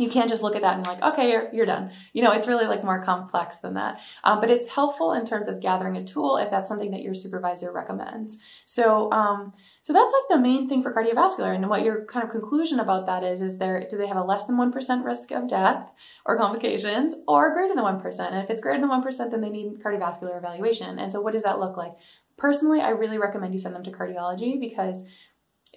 You 0.00 0.08
can't 0.08 0.30
just 0.30 0.42
look 0.42 0.56
at 0.56 0.62
that 0.62 0.76
and 0.76 0.86
like 0.86 1.02
okay 1.02 1.30
you're, 1.30 1.52
you're 1.52 1.66
done. 1.66 1.90
You 2.12 2.22
know 2.22 2.32
it's 2.32 2.46
really 2.46 2.66
like 2.66 2.82
more 2.82 3.04
complex 3.04 3.58
than 3.58 3.74
that. 3.74 4.00
Um, 4.24 4.40
but 4.40 4.50
it's 4.50 4.68
helpful 4.68 5.12
in 5.12 5.26
terms 5.26 5.46
of 5.46 5.60
gathering 5.60 5.96
a 5.96 6.04
tool 6.04 6.38
if 6.38 6.50
that's 6.50 6.68
something 6.68 6.90
that 6.92 7.02
your 7.02 7.14
supervisor 7.14 7.70
recommends. 7.70 8.38
So 8.64 9.12
um, 9.12 9.52
so 9.82 9.92
that's 9.92 10.12
like 10.12 10.28
the 10.30 10.42
main 10.42 10.68
thing 10.68 10.82
for 10.82 10.92
cardiovascular. 10.92 11.54
And 11.54 11.68
what 11.68 11.84
your 11.84 12.06
kind 12.06 12.24
of 12.24 12.30
conclusion 12.30 12.80
about 12.80 13.06
that 13.06 13.22
is 13.22 13.42
is 13.42 13.58
there 13.58 13.86
do 13.90 13.98
they 13.98 14.06
have 14.06 14.16
a 14.16 14.24
less 14.24 14.44
than 14.44 14.56
1% 14.56 15.04
risk 15.04 15.30
of 15.32 15.48
death 15.48 15.90
or 16.24 16.38
complications 16.38 17.14
or 17.28 17.52
greater 17.52 17.74
than 17.74 17.84
1% 17.84 18.20
and 18.20 18.42
if 18.42 18.50
it's 18.50 18.60
greater 18.60 18.80
than 18.80 18.90
1% 18.90 19.30
then 19.30 19.40
they 19.40 19.50
need 19.50 19.82
cardiovascular 19.82 20.38
evaluation. 20.38 20.98
And 20.98 21.12
so 21.12 21.20
what 21.20 21.34
does 21.34 21.42
that 21.42 21.60
look 21.60 21.76
like? 21.76 21.92
Personally 22.38 22.80
i 22.80 22.88
really 22.88 23.18
recommend 23.18 23.52
you 23.52 23.58
send 23.58 23.74
them 23.74 23.84
to 23.84 23.90
cardiology 23.90 24.58
because 24.58 25.04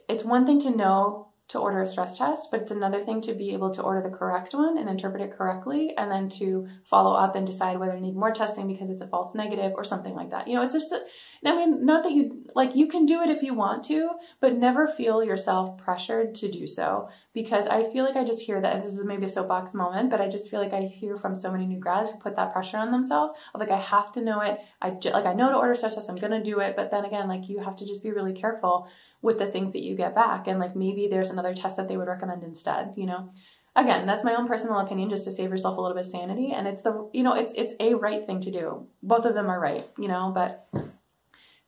it's 0.08 0.24
one 0.24 0.46
thing 0.46 0.60
to 0.60 0.70
know 0.70 1.33
to 1.50 1.60
order 1.60 1.82
a 1.82 1.88
stress 1.88 2.18
test, 2.18 2.50
but 2.50 2.62
it's 2.62 2.72
another 2.72 3.04
thing 3.04 3.22
to 3.22 3.34
be 3.34 3.54
able 3.54 3.70
to 3.72 3.82
order 3.82 4.02
the 4.02 4.16
correct 4.16 4.54
one 4.54 4.78
and 4.78 4.90
interpret 4.90 5.22
it 5.22 5.38
correctly, 5.38 5.94
and 5.98 6.10
then 6.10 6.30
to 6.30 6.68
follow 6.90 7.14
up 7.14 7.36
and 7.36 7.46
decide 7.46 7.80
whether 7.80 7.96
you 7.96 8.02
need 8.02 8.16
more 8.16 8.32
testing 8.32 8.68
because 8.68 8.90
it's 8.90 9.02
a 9.02 9.08
false 9.08 9.36
negative 9.36 9.74
or 9.76 9.84
something 9.84 10.16
like 10.16 10.32
that. 10.32 10.48
You 10.48 10.56
know, 10.56 10.64
it's 10.64 10.74
just, 10.74 10.92
a, 10.92 11.02
I 11.46 11.56
mean, 11.56 11.86
not 11.86 12.04
that 12.04 12.14
you, 12.14 12.46
like, 12.56 12.76
you 12.76 12.88
can 12.88 13.06
do 13.06 13.22
it 13.22 13.30
if 13.30 13.44
you 13.44 13.54
want 13.54 13.84
to, 13.86 14.10
but 14.40 14.58
never 14.58 14.88
feel 14.88 15.24
yourself 15.24 15.78
pressured 15.78 16.34
to 16.36 16.52
do 16.52 16.66
so 16.66 17.10
because 17.34 17.68
I 17.68 17.84
feel 17.92 18.06
like 18.06 18.16
I 18.16 18.24
just 18.24 18.42
hear 18.42 18.62
that, 18.62 18.84
this 18.84 18.94
is 18.94 19.04
maybe 19.04 19.26
a 19.26 19.28
soapbox 19.28 19.74
moment, 19.74 20.10
but 20.10 20.22
I 20.22 20.28
just 20.28 20.50
feel 20.50 20.62
like 20.62 20.74
I 20.74 20.82
hear 20.82 21.18
from 21.18 21.36
so 21.36 21.52
many 21.52 21.66
new 21.66 21.80
grads 21.80 22.10
who 22.10 22.18
put 22.18 22.36
that 22.36 22.54
pressure 22.54 22.78
on 22.78 22.92
themselves 22.92 23.34
of 23.54 23.60
like, 23.60 23.72
I 23.72 23.80
have 23.80 24.12
to 24.14 24.22
know 24.22 24.42
it. 24.42 24.60
I, 24.82 24.90
like, 24.90 25.26
I 25.26 25.34
know 25.34 25.50
to 25.50 25.58
order 25.58 25.76
stress 25.76 25.96
test, 25.96 26.10
I'm 26.10 26.18
to 26.18 26.44
do 26.44 26.60
it, 26.60 26.76
but 26.76 26.92
then 26.92 27.06
again, 27.06 27.28
like, 27.28 27.50
you 27.50 27.60
have 27.60 27.76
to 27.78 27.86
just 27.86 28.04
be 28.04 28.12
really 28.12 28.34
careful 28.34 28.88
with 29.22 29.40
the 29.40 29.48
things 29.48 29.74
that 29.74 29.84
you 29.84 29.96
get 29.96 30.14
back 30.14 30.48
and 30.48 30.60
like 30.60 30.76
maybe 30.76 31.08
there's 31.08 31.30
another 31.30 31.56
test 31.56 31.78
that 31.78 31.88
they 31.88 31.96
would 31.96 32.10
recommend 32.10 32.44
instead 32.44 32.92
you 32.98 33.06
know 33.06 33.30
again, 33.76 34.06
that's 34.06 34.24
my 34.24 34.36
own 34.36 34.48
personal 34.48 34.80
opinion 34.80 35.10
just 35.10 35.24
to 35.24 35.32
save 35.32 35.50
yourself 35.50 35.78
a 35.78 35.82
little 35.82 35.96
bit 35.96 36.06
of 36.06 36.12
sanity. 36.12 36.52
And 36.52 36.68
it's 36.68 36.82
the, 36.82 37.10
you 37.14 37.24
know, 37.24 37.34
it's, 37.34 37.54
it's 37.56 37.74
a 37.80 37.94
right 37.96 38.26
thing 38.26 38.42
to 38.42 38.52
do. 38.52 38.88
Both 39.02 39.26
of 39.26 39.34
them 39.34 39.50
are 39.50 39.60
right, 39.60 39.90
you 39.98 40.08
know, 40.08 40.32
but 40.34 40.68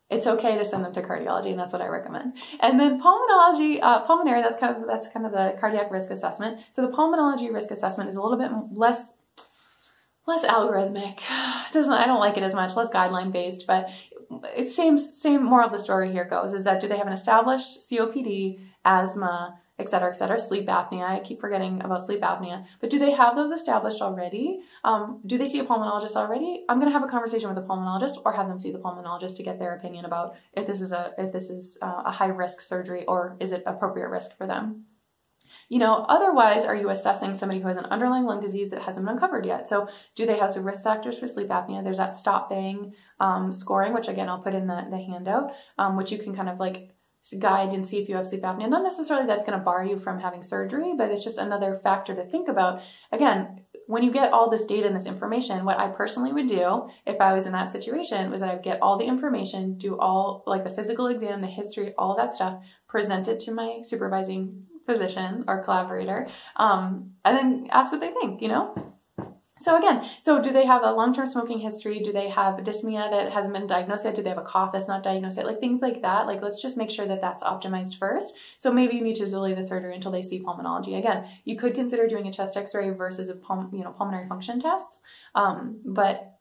it's 0.10 0.28
okay 0.28 0.58
to 0.58 0.66
send 0.66 0.86
them 0.86 0.94
to 0.94 1.02
cardiology 1.02 1.48
and 1.48 1.60
that's 1.60 1.74
what 1.74 1.82
I 1.82 1.88
recommend. 1.88 2.34
And 2.60 2.80
then 2.80 3.02
pulmonology, 3.02 3.80
uh, 3.82 4.02
pulmonary, 4.02 4.42
that's 4.42 4.60
kind 4.60 4.76
of, 4.76 4.88
that's 4.88 5.08
kind 5.08 5.26
of 5.26 5.32
the 5.32 5.56
cardiac 5.60 5.92
risk 5.92 6.12
assessment. 6.12 6.60
So 6.74 6.84
the 6.84 6.96
pulmonology 6.96 7.52
risk 7.52 7.72
assessment 7.72 8.10
is 8.10 8.16
a 8.16 8.22
little 8.22 8.38
bit 8.38 8.52
less, 8.72 9.10
less 10.28 10.46
algorithmic. 10.46 11.20
Doesn't, 11.74 11.92
I 11.92 12.06
don't 12.06 12.20
like 12.20 12.38
it 12.38 12.44
as 12.44 12.54
much, 12.54 12.76
less 12.76 12.90
guideline 12.90 13.32
based, 13.32 13.66
but 13.66 13.88
it's 14.56 14.76
same, 14.76 14.98
same 15.00 15.44
moral 15.44 15.68
of 15.68 15.72
the 15.72 15.80
story 15.80 16.12
here 16.12 16.26
goes 16.26 16.54
is 16.54 16.64
that 16.66 16.80
do 16.80 16.88
they 16.88 16.98
have 16.98 17.08
an 17.08 17.14
established 17.14 17.80
COPD, 17.90 18.60
asthma, 18.84 19.60
et 19.78 19.90
cetera, 19.90 20.10
et 20.10 20.16
cetera, 20.16 20.40
sleep 20.40 20.68
apnea. 20.68 21.04
I 21.04 21.20
keep 21.20 21.40
forgetting 21.40 21.82
about 21.84 22.06
sleep 22.06 22.22
apnea, 22.22 22.66
but 22.80 22.90
do 22.90 23.00
they 23.00 23.12
have 23.12 23.36
those 23.36 23.52
established 23.52 24.02
already? 24.02 24.62
Um, 24.84 25.22
do 25.26 25.38
they 25.38 25.48
see 25.48 25.60
a 25.60 25.66
pulmonologist 25.66 26.16
already? 26.16 26.64
I'm 26.70 26.80
going 26.80 26.92
to 26.92 26.98
have 26.98 27.08
a 27.08 27.12
conversation 27.12 27.50
with 27.50 27.58
a 27.58 27.68
pulmonologist 27.68 28.22
or 28.26 28.34
have 28.34 28.48
them 28.48 28.60
see 28.60 28.72
the 28.72 28.80
pulmonologist 28.80 29.38
to 29.38 29.44
get 29.44 29.60
their 29.60 29.76
opinion 29.76 30.06
about 30.06 30.36
if 30.54 30.66
this 30.68 30.82
is 30.82 30.92
a, 30.92 31.14
if 31.18 31.34
this 31.34 31.50
is 31.50 31.78
uh, 31.82 32.04
a 32.06 32.12
high 32.12 32.28
risk 32.28 32.62
surgery 32.62 33.06
or 33.06 33.36
is 33.40 33.52
it 33.52 33.64
appropriate 33.66 34.10
risk 34.10 34.38
for 34.38 34.48
them. 34.48 34.86
You 35.68 35.80
know, 35.80 36.06
otherwise, 36.08 36.64
are 36.64 36.76
you 36.76 36.90
assessing 36.90 37.34
somebody 37.34 37.60
who 37.60 37.68
has 37.68 37.78
an 37.78 37.86
underlying 37.86 38.26
lung 38.26 38.40
disease 38.40 38.70
that 38.70 38.84
hasn't 38.84 39.06
been 39.06 39.16
uncovered 39.16 39.46
yet? 39.46 39.68
So, 39.68 39.88
do 40.14 40.26
they 40.26 40.38
have 40.38 40.52
some 40.52 40.64
risk 40.64 40.84
factors 40.84 41.18
for 41.18 41.28
sleep 41.28 41.48
apnea? 41.48 41.84
There's 41.84 41.98
that 41.98 42.14
stop 42.14 42.50
bang 42.52 42.94
um, 43.20 43.52
scoring, 43.52 43.94
which 43.94 44.08
again, 44.08 44.30
I'll 44.30 44.44
put 44.44 44.54
in 44.54 44.68
the, 44.68 44.86
the 44.92 44.98
handout, 44.98 45.54
um, 45.80 45.98
which 45.98 46.12
you 46.12 46.20
can 46.20 46.36
kind 46.36 46.50
of 46.50 46.60
like 46.60 46.95
guide 47.34 47.74
and 47.74 47.88
see 47.88 47.98
if 47.98 48.08
you 48.08 48.16
have 48.16 48.28
sleep 48.28 48.44
apnea. 48.44 48.70
Not 48.70 48.84
necessarily 48.84 49.26
that's 49.26 49.46
going 49.46 49.58
to 49.58 49.64
bar 49.64 49.84
you 49.84 50.00
from 50.00 50.20
having 50.20 50.44
surgery, 50.44 50.94
but 50.98 51.10
it's 51.10 51.24
just 51.24 51.38
another 51.38 51.80
factor 51.84 52.16
to 52.16 52.26
think 52.26 52.48
about. 52.48 52.82
Again, 53.12 53.62
when 53.88 54.04
you 54.04 54.12
get 54.12 54.32
all 54.32 54.50
this 54.50 54.66
data 54.66 54.88
and 54.88 54.96
this 54.96 55.06
information, 55.06 55.66
what 55.66 55.80
I 55.80 55.90
personally 55.90 56.34
would 56.34 56.48
do 56.48 56.90
if 57.06 57.22
I 57.22 57.34
was 57.34 57.46
in 57.46 57.52
that 57.54 57.72
situation 57.72 58.32
was 58.32 58.42
that 58.42 58.50
I'd 58.50 58.64
get 58.64 58.82
all 58.82 58.98
the 58.98 59.06
information, 59.06 59.78
do 59.78 59.98
all 60.00 60.44
like 60.46 60.64
the 60.64 60.70
physical 60.70 61.08
exam, 61.08 61.42
the 61.42 61.48
history, 61.48 61.94
all 61.98 62.16
that 62.18 62.34
stuff, 62.34 62.64
present 62.88 63.28
it 63.28 63.40
to 63.42 63.52
my 63.52 63.80
supervising 63.84 64.66
physician 64.86 65.46
or 65.48 65.64
collaborator, 65.64 66.28
um, 66.56 67.12
and 67.24 67.38
then 67.38 67.68
ask 67.72 67.92
what 67.92 68.02
they 68.02 68.12
think, 68.12 68.42
you 68.42 68.48
know? 68.48 68.94
So 69.58 69.78
again, 69.78 70.10
so 70.20 70.42
do 70.42 70.52
they 70.52 70.66
have 70.66 70.84
a 70.84 70.92
long-term 70.92 71.28
smoking 71.28 71.60
history? 71.60 72.02
Do 72.02 72.12
they 72.12 72.28
have 72.30 72.58
dyspnea 72.58 73.10
that 73.10 73.32
hasn't 73.32 73.54
been 73.54 73.68
diagnosed 73.68 74.04
yet? 74.04 74.16
Do 74.16 74.22
they 74.22 74.30
have 74.30 74.38
a 74.38 74.44
cough 74.44 74.74
that's 74.74 74.88
not 74.88 75.02
diagnosed 75.02 75.38
yet? 75.38 75.46
Like 75.46 75.62
things 75.62 75.82
like 75.82 76.02
that. 76.02 76.28
Like 76.28 76.42
let's 76.42 76.62
just 76.62 76.76
make 76.76 76.92
sure 76.92 77.08
that 77.08 77.22
that's 77.22 77.42
optimized 77.42 77.98
first. 77.98 78.36
So 78.58 78.74
maybe 78.74 78.98
you 78.98 79.02
need 79.02 79.16
to 79.16 79.30
delay 79.30 79.54
the 79.54 79.66
surgery 79.66 79.96
until 79.96 80.12
they 80.12 80.22
see 80.22 80.44
pulmonology. 80.44 80.98
Again, 80.98 81.30
you 81.46 81.58
could 81.58 81.74
consider 81.74 82.06
doing 82.06 82.28
a 82.28 82.34
chest 82.34 82.58
X-ray 82.58 82.90
versus 82.90 83.30
a 83.30 83.36
pul- 83.36 83.70
you 83.72 83.86
know 83.86 83.92
pulmonary 83.92 84.28
function 84.28 84.60
tests. 84.60 85.00
Um, 85.36 85.80
but 85.86 86.36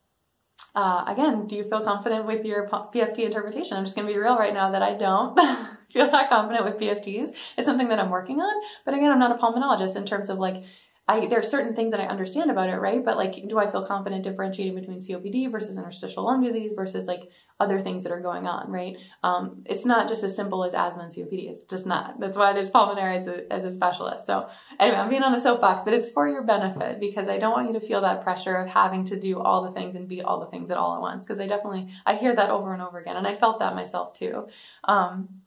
uh, 0.74 1.04
again, 1.06 1.46
do 1.46 1.54
you 1.54 1.68
feel 1.68 1.82
confident 1.82 2.26
with 2.26 2.44
your 2.44 2.68
PFT 2.68 3.20
interpretation? 3.20 3.76
I'm 3.76 3.84
just 3.84 3.94
going 3.94 4.08
to 4.08 4.12
be 4.12 4.18
real 4.18 4.36
right 4.36 4.54
now 4.54 4.72
that 4.72 4.82
I 4.82 4.94
don't 4.94 5.38
feel 5.92 6.10
that 6.10 6.28
confident 6.28 6.64
with 6.64 6.78
PFTs. 6.78 7.32
It's 7.56 7.66
something 7.66 7.88
that 7.88 8.00
I'm 8.00 8.10
working 8.10 8.40
on. 8.40 8.62
But 8.84 8.94
again, 8.94 9.12
I'm 9.12 9.20
not 9.20 9.30
a 9.30 9.40
pulmonologist 9.40 9.94
in 9.94 10.04
terms 10.04 10.30
of 10.30 10.38
like 10.38 10.64
I 11.06 11.26
there 11.26 11.38
are 11.38 11.42
certain 11.42 11.76
things 11.76 11.90
that 11.90 12.00
I 12.00 12.06
understand 12.06 12.50
about 12.50 12.70
it, 12.70 12.76
right? 12.76 13.04
But 13.04 13.16
like, 13.16 13.46
do 13.48 13.58
I 13.58 13.70
feel 13.70 13.86
confident 13.86 14.24
differentiating 14.24 14.74
between 14.74 15.00
COPD 15.00 15.50
versus 15.50 15.76
interstitial 15.76 16.24
lung 16.24 16.42
disease 16.42 16.72
versus 16.74 17.06
like 17.06 17.30
other 17.60 17.82
things 17.82 18.02
that 18.02 18.12
are 18.12 18.20
going 18.20 18.46
on, 18.46 18.70
right? 18.70 18.96
Um, 19.22 19.62
it's 19.66 19.84
not 19.84 20.08
just 20.08 20.24
as 20.24 20.34
simple 20.34 20.64
as 20.64 20.74
asthma 20.74 21.02
and 21.02 21.12
COPD. 21.12 21.50
It's 21.50 21.60
just 21.62 21.86
not. 21.86 22.18
That's 22.18 22.36
why 22.36 22.52
there's 22.52 22.70
pulmonary 22.70 23.18
as 23.18 23.28
a, 23.28 23.52
as 23.52 23.64
a 23.64 23.70
specialist. 23.70 24.26
So 24.26 24.48
anyway, 24.80 24.96
I'm 24.96 25.10
being 25.10 25.22
on 25.22 25.34
a 25.34 25.38
soapbox, 25.38 25.82
but 25.84 25.92
it's 25.92 26.08
for 26.08 26.26
your 26.26 26.42
benefit 26.42 26.98
because 26.98 27.28
I 27.28 27.38
don't 27.38 27.52
want 27.52 27.68
you 27.68 27.78
to 27.78 27.86
feel 27.86 28.00
that 28.00 28.24
pressure 28.24 28.56
of 28.56 28.68
having 28.68 29.04
to 29.04 29.20
do 29.20 29.38
all 29.38 29.62
the 29.62 29.72
things 29.72 29.94
and 29.94 30.08
be 30.08 30.22
all 30.22 30.40
the 30.40 30.46
things 30.46 30.70
at 30.70 30.78
all 30.78 30.96
at 30.96 31.00
once. 31.00 31.24
Because 31.24 31.38
I 31.38 31.46
definitely 31.46 31.90
I 32.06 32.16
hear 32.16 32.34
that 32.34 32.50
over 32.50 32.72
and 32.72 32.82
over 32.82 32.98
again, 32.98 33.16
and 33.16 33.26
I 33.26 33.36
felt 33.36 33.60
that 33.60 33.74
myself 33.74 34.14
too. 34.14 34.48
Um, 34.84 35.42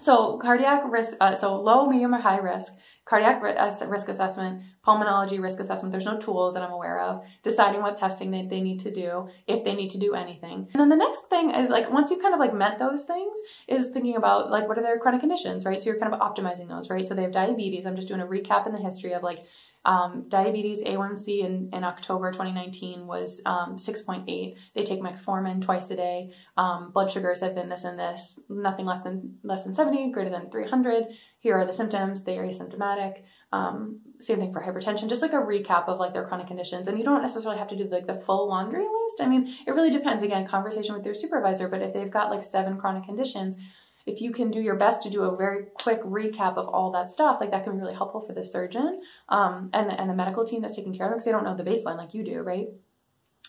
so 0.00 0.38
cardiac 0.38 0.82
risk, 0.90 1.16
uh, 1.20 1.36
so 1.36 1.60
low, 1.60 1.86
medium, 1.86 2.14
or 2.14 2.20
high 2.20 2.38
risk 2.38 2.74
cardiac 3.04 3.42
risk 3.42 4.08
assessment, 4.08 4.62
pulmonology 4.86 5.42
risk 5.42 5.58
assessment. 5.60 5.92
There's 5.92 6.04
no 6.04 6.18
tools 6.18 6.54
that 6.54 6.62
I'm 6.62 6.72
aware 6.72 7.00
of. 7.00 7.24
Deciding 7.42 7.82
what 7.82 7.96
testing 7.96 8.30
they, 8.30 8.46
they 8.46 8.60
need 8.60 8.80
to 8.80 8.92
do, 8.92 9.28
if 9.46 9.64
they 9.64 9.74
need 9.74 9.90
to 9.90 9.98
do 9.98 10.14
anything. 10.14 10.68
And 10.72 10.80
then 10.80 10.88
the 10.88 10.96
next 10.96 11.28
thing 11.28 11.50
is 11.50 11.68
like, 11.68 11.90
once 11.90 12.10
you 12.10 12.18
kind 12.20 12.32
of 12.32 12.40
like 12.40 12.54
met 12.54 12.78
those 12.78 13.04
things, 13.04 13.38
is 13.66 13.90
thinking 13.90 14.16
about 14.16 14.50
like, 14.50 14.68
what 14.68 14.78
are 14.78 14.82
their 14.82 14.98
chronic 14.98 15.20
conditions, 15.20 15.64
right? 15.64 15.80
So 15.80 15.90
you're 15.90 15.98
kind 15.98 16.14
of 16.14 16.20
optimizing 16.20 16.68
those, 16.68 16.90
right? 16.90 17.06
So 17.06 17.14
they 17.14 17.22
have 17.22 17.32
diabetes. 17.32 17.86
I'm 17.86 17.96
just 17.96 18.08
doing 18.08 18.20
a 18.20 18.26
recap 18.26 18.66
in 18.66 18.72
the 18.72 18.78
history 18.78 19.12
of 19.12 19.22
like, 19.22 19.46
um, 19.84 20.26
diabetes 20.28 20.84
A1C 20.84 21.44
in, 21.44 21.70
in 21.72 21.84
October 21.84 22.30
2019 22.30 23.06
was 23.06 23.42
um, 23.46 23.76
6.8. 23.76 24.56
They 24.74 24.84
take 24.84 25.00
metformin 25.00 25.62
twice 25.62 25.90
a 25.90 25.96
day. 25.96 26.32
Um, 26.56 26.92
blood 26.92 27.10
sugars 27.10 27.40
have 27.40 27.54
been 27.54 27.68
this 27.68 27.84
and 27.84 27.98
this, 27.98 28.38
nothing 28.48 28.86
less 28.86 29.02
than 29.02 29.38
less 29.42 29.64
than 29.64 29.74
70, 29.74 30.12
greater 30.12 30.30
than 30.30 30.50
300 30.50 31.06
here 31.42 31.58
are 31.58 31.66
the 31.66 31.72
symptoms, 31.72 32.22
they 32.22 32.38
are 32.38 32.46
asymptomatic. 32.46 33.24
Um, 33.50 33.98
same 34.20 34.38
thing 34.38 34.52
for 34.52 34.62
hypertension, 34.62 35.08
just 35.08 35.22
like 35.22 35.32
a 35.32 35.38
recap 35.38 35.88
of 35.88 35.98
like 35.98 36.12
their 36.12 36.24
chronic 36.24 36.46
conditions. 36.46 36.86
And 36.86 36.96
you 36.96 37.04
don't 37.04 37.20
necessarily 37.20 37.58
have 37.58 37.68
to 37.70 37.76
do 37.76 37.88
like 37.90 38.06
the 38.06 38.22
full 38.24 38.48
laundry 38.48 38.84
list. 38.84 39.20
I 39.20 39.26
mean, 39.26 39.52
it 39.66 39.72
really 39.72 39.90
depends. 39.90 40.22
Again, 40.22 40.46
conversation 40.46 40.94
with 40.94 41.04
your 41.04 41.14
supervisor, 41.14 41.68
but 41.68 41.82
if 41.82 41.92
they've 41.92 42.08
got 42.08 42.30
like 42.30 42.44
seven 42.44 42.78
chronic 42.78 43.04
conditions, 43.04 43.56
if 44.06 44.20
you 44.20 44.32
can 44.32 44.50
do 44.50 44.60
your 44.60 44.76
best 44.76 45.02
to 45.02 45.10
do 45.10 45.22
a 45.22 45.36
very 45.36 45.66
quick 45.74 46.02
recap 46.02 46.56
of 46.56 46.68
all 46.68 46.90
that 46.92 47.10
stuff, 47.10 47.38
like 47.40 47.50
that 47.50 47.64
can 47.64 47.74
be 47.74 47.80
really 47.80 47.94
helpful 47.94 48.20
for 48.20 48.32
the 48.32 48.44
surgeon 48.44 49.00
um, 49.28 49.70
and, 49.72 49.90
and 49.90 50.10
the 50.10 50.14
medical 50.14 50.44
team 50.44 50.62
that's 50.62 50.76
taking 50.76 50.96
care 50.96 51.06
of 51.06 51.10
them 51.10 51.18
because 51.18 51.24
they 51.24 51.32
don't 51.32 51.44
know 51.44 51.56
the 51.56 51.62
baseline 51.62 51.96
like 51.96 52.14
you 52.14 52.24
do, 52.24 52.40
right? 52.40 52.68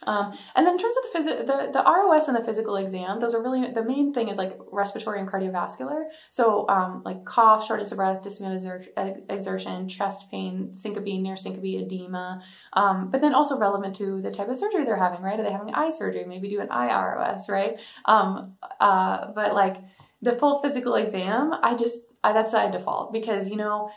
Um, 0.06 0.34
and 0.56 0.66
then 0.66 0.74
in 0.74 0.80
terms 0.80 0.96
of 0.98 1.04
the, 1.04 1.20
phys- 1.20 1.48
the 1.48 1.72
the 1.72 1.84
ROS 1.86 2.28
and 2.28 2.36
the 2.36 2.44
physical 2.44 2.76
exam, 2.76 3.20
those 3.20 3.34
are 3.34 3.42
really 3.42 3.72
the 3.72 3.84
main 3.84 4.14
thing 4.14 4.30
is 4.30 4.38
like 4.38 4.58
respiratory 4.72 5.20
and 5.20 5.30
cardiovascular. 5.30 6.06
So 6.30 6.68
um, 6.68 7.04
like 7.06 7.24
cough, 7.26 7.66
shortness 7.66 7.92
of 7.92 7.98
breath, 7.98 8.22
dyspnea 8.22 9.24
exertion, 9.30 9.88
chest 9.88 10.30
pain, 10.30 10.74
syncope, 10.74 11.06
near 11.06 11.38
syncope, 11.38 11.64
edema. 11.64 12.42
Um, 12.74 13.10
but 13.12 13.22
then 13.22 13.34
also 13.34 13.58
relevant 13.58 13.96
to 13.98 14.22
the 14.22 14.32
type 14.32 14.50
of 14.50 14.58
surgery 14.58 14.84
they're 14.84 14.98
having, 14.98 15.22
right? 15.22 15.40
Are 15.40 15.44
they 15.44 15.52
having 15.52 15.74
eye 15.74 15.92
surgery? 15.92 16.26
Maybe 16.26 16.50
do 16.50 16.60
an 16.60 16.72
eye 16.72 16.88
ROS, 16.88 17.48
right? 17.48 17.78
Um, 18.06 18.56
uh, 18.80 19.32
but 19.34 19.54
like 19.54 19.78
the 20.24 20.38
full 20.38 20.62
physical 20.62 20.96
exam, 20.96 21.54
I 21.62 21.76
just 21.76 22.00
I, 22.24 22.34
that's 22.34 22.54
by 22.54 22.72
default 22.72 23.12
because 23.12 23.50
you 23.50 23.58
know 23.58 23.92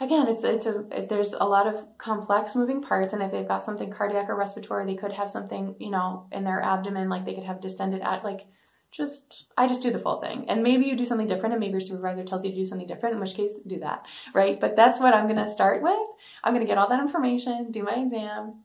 again, 0.00 0.28
it's 0.28 0.44
it's 0.44 0.66
a 0.66 0.84
there's 1.08 1.32
a 1.32 1.44
lot 1.44 1.66
of 1.66 1.86
complex 1.98 2.54
moving 2.54 2.82
parts, 2.82 3.14
and 3.14 3.22
if 3.22 3.30
they've 3.30 3.46
got 3.46 3.64
something 3.64 3.90
cardiac 3.90 4.28
or 4.28 4.36
respiratory, 4.36 4.86
they 4.86 4.96
could 4.96 5.12
have 5.12 5.30
something 5.30 5.76
you 5.78 5.90
know 5.90 6.26
in 6.32 6.44
their 6.44 6.60
abdomen, 6.62 7.08
like 7.08 7.24
they 7.24 7.34
could 7.34 7.44
have 7.44 7.60
distended 7.60 8.02
at 8.02 8.24
like 8.24 8.46
just 8.90 9.46
I 9.56 9.66
just 9.66 9.82
do 9.82 9.90
the 9.90 9.98
full 9.98 10.20
thing. 10.20 10.46
And 10.48 10.62
maybe 10.62 10.86
you 10.86 10.96
do 10.96 11.06
something 11.06 11.26
different 11.26 11.54
and 11.54 11.60
maybe 11.60 11.72
your 11.72 11.80
supervisor 11.80 12.24
tells 12.24 12.44
you 12.44 12.50
to 12.50 12.56
do 12.56 12.64
something 12.64 12.86
different, 12.86 13.14
in 13.14 13.20
which 13.20 13.34
case 13.34 13.58
do 13.66 13.78
that. 13.80 14.04
Right? 14.34 14.60
But 14.60 14.76
that's 14.76 15.00
what 15.00 15.14
I'm 15.14 15.28
gonna 15.28 15.48
start 15.48 15.82
with. 15.82 16.08
I'm 16.44 16.52
gonna 16.52 16.66
get 16.66 16.78
all 16.78 16.88
that 16.88 17.00
information, 17.00 17.70
do 17.70 17.82
my 17.82 17.94
exam, 17.94 18.64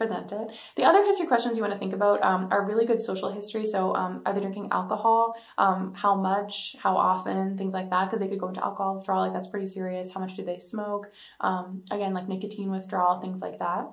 presented. 0.00 0.48
The 0.76 0.84
other 0.84 1.04
history 1.04 1.26
questions 1.26 1.56
you 1.56 1.62
want 1.62 1.74
to 1.74 1.78
think 1.78 1.92
about 1.92 2.22
um, 2.24 2.48
are 2.50 2.66
really 2.66 2.86
good 2.86 3.02
social 3.02 3.30
history. 3.30 3.66
So, 3.66 3.94
um, 3.94 4.22
are 4.24 4.32
they 4.32 4.40
drinking 4.40 4.68
alcohol? 4.72 5.34
Um, 5.58 5.92
how 5.94 6.14
much? 6.14 6.74
How 6.82 6.96
often? 6.96 7.58
Things 7.58 7.74
like 7.74 7.90
that, 7.90 8.06
because 8.06 8.20
they 8.20 8.28
could 8.28 8.40
go 8.40 8.48
into 8.48 8.64
alcohol 8.64 8.96
withdrawal. 8.96 9.24
Like 9.24 9.34
that's 9.34 9.48
pretty 9.48 9.66
serious. 9.66 10.12
How 10.12 10.20
much 10.20 10.36
do 10.36 10.44
they 10.44 10.58
smoke? 10.58 11.08
Um, 11.40 11.84
again, 11.90 12.14
like 12.14 12.28
nicotine 12.28 12.70
withdrawal, 12.70 13.20
things 13.20 13.42
like 13.42 13.58
that. 13.58 13.90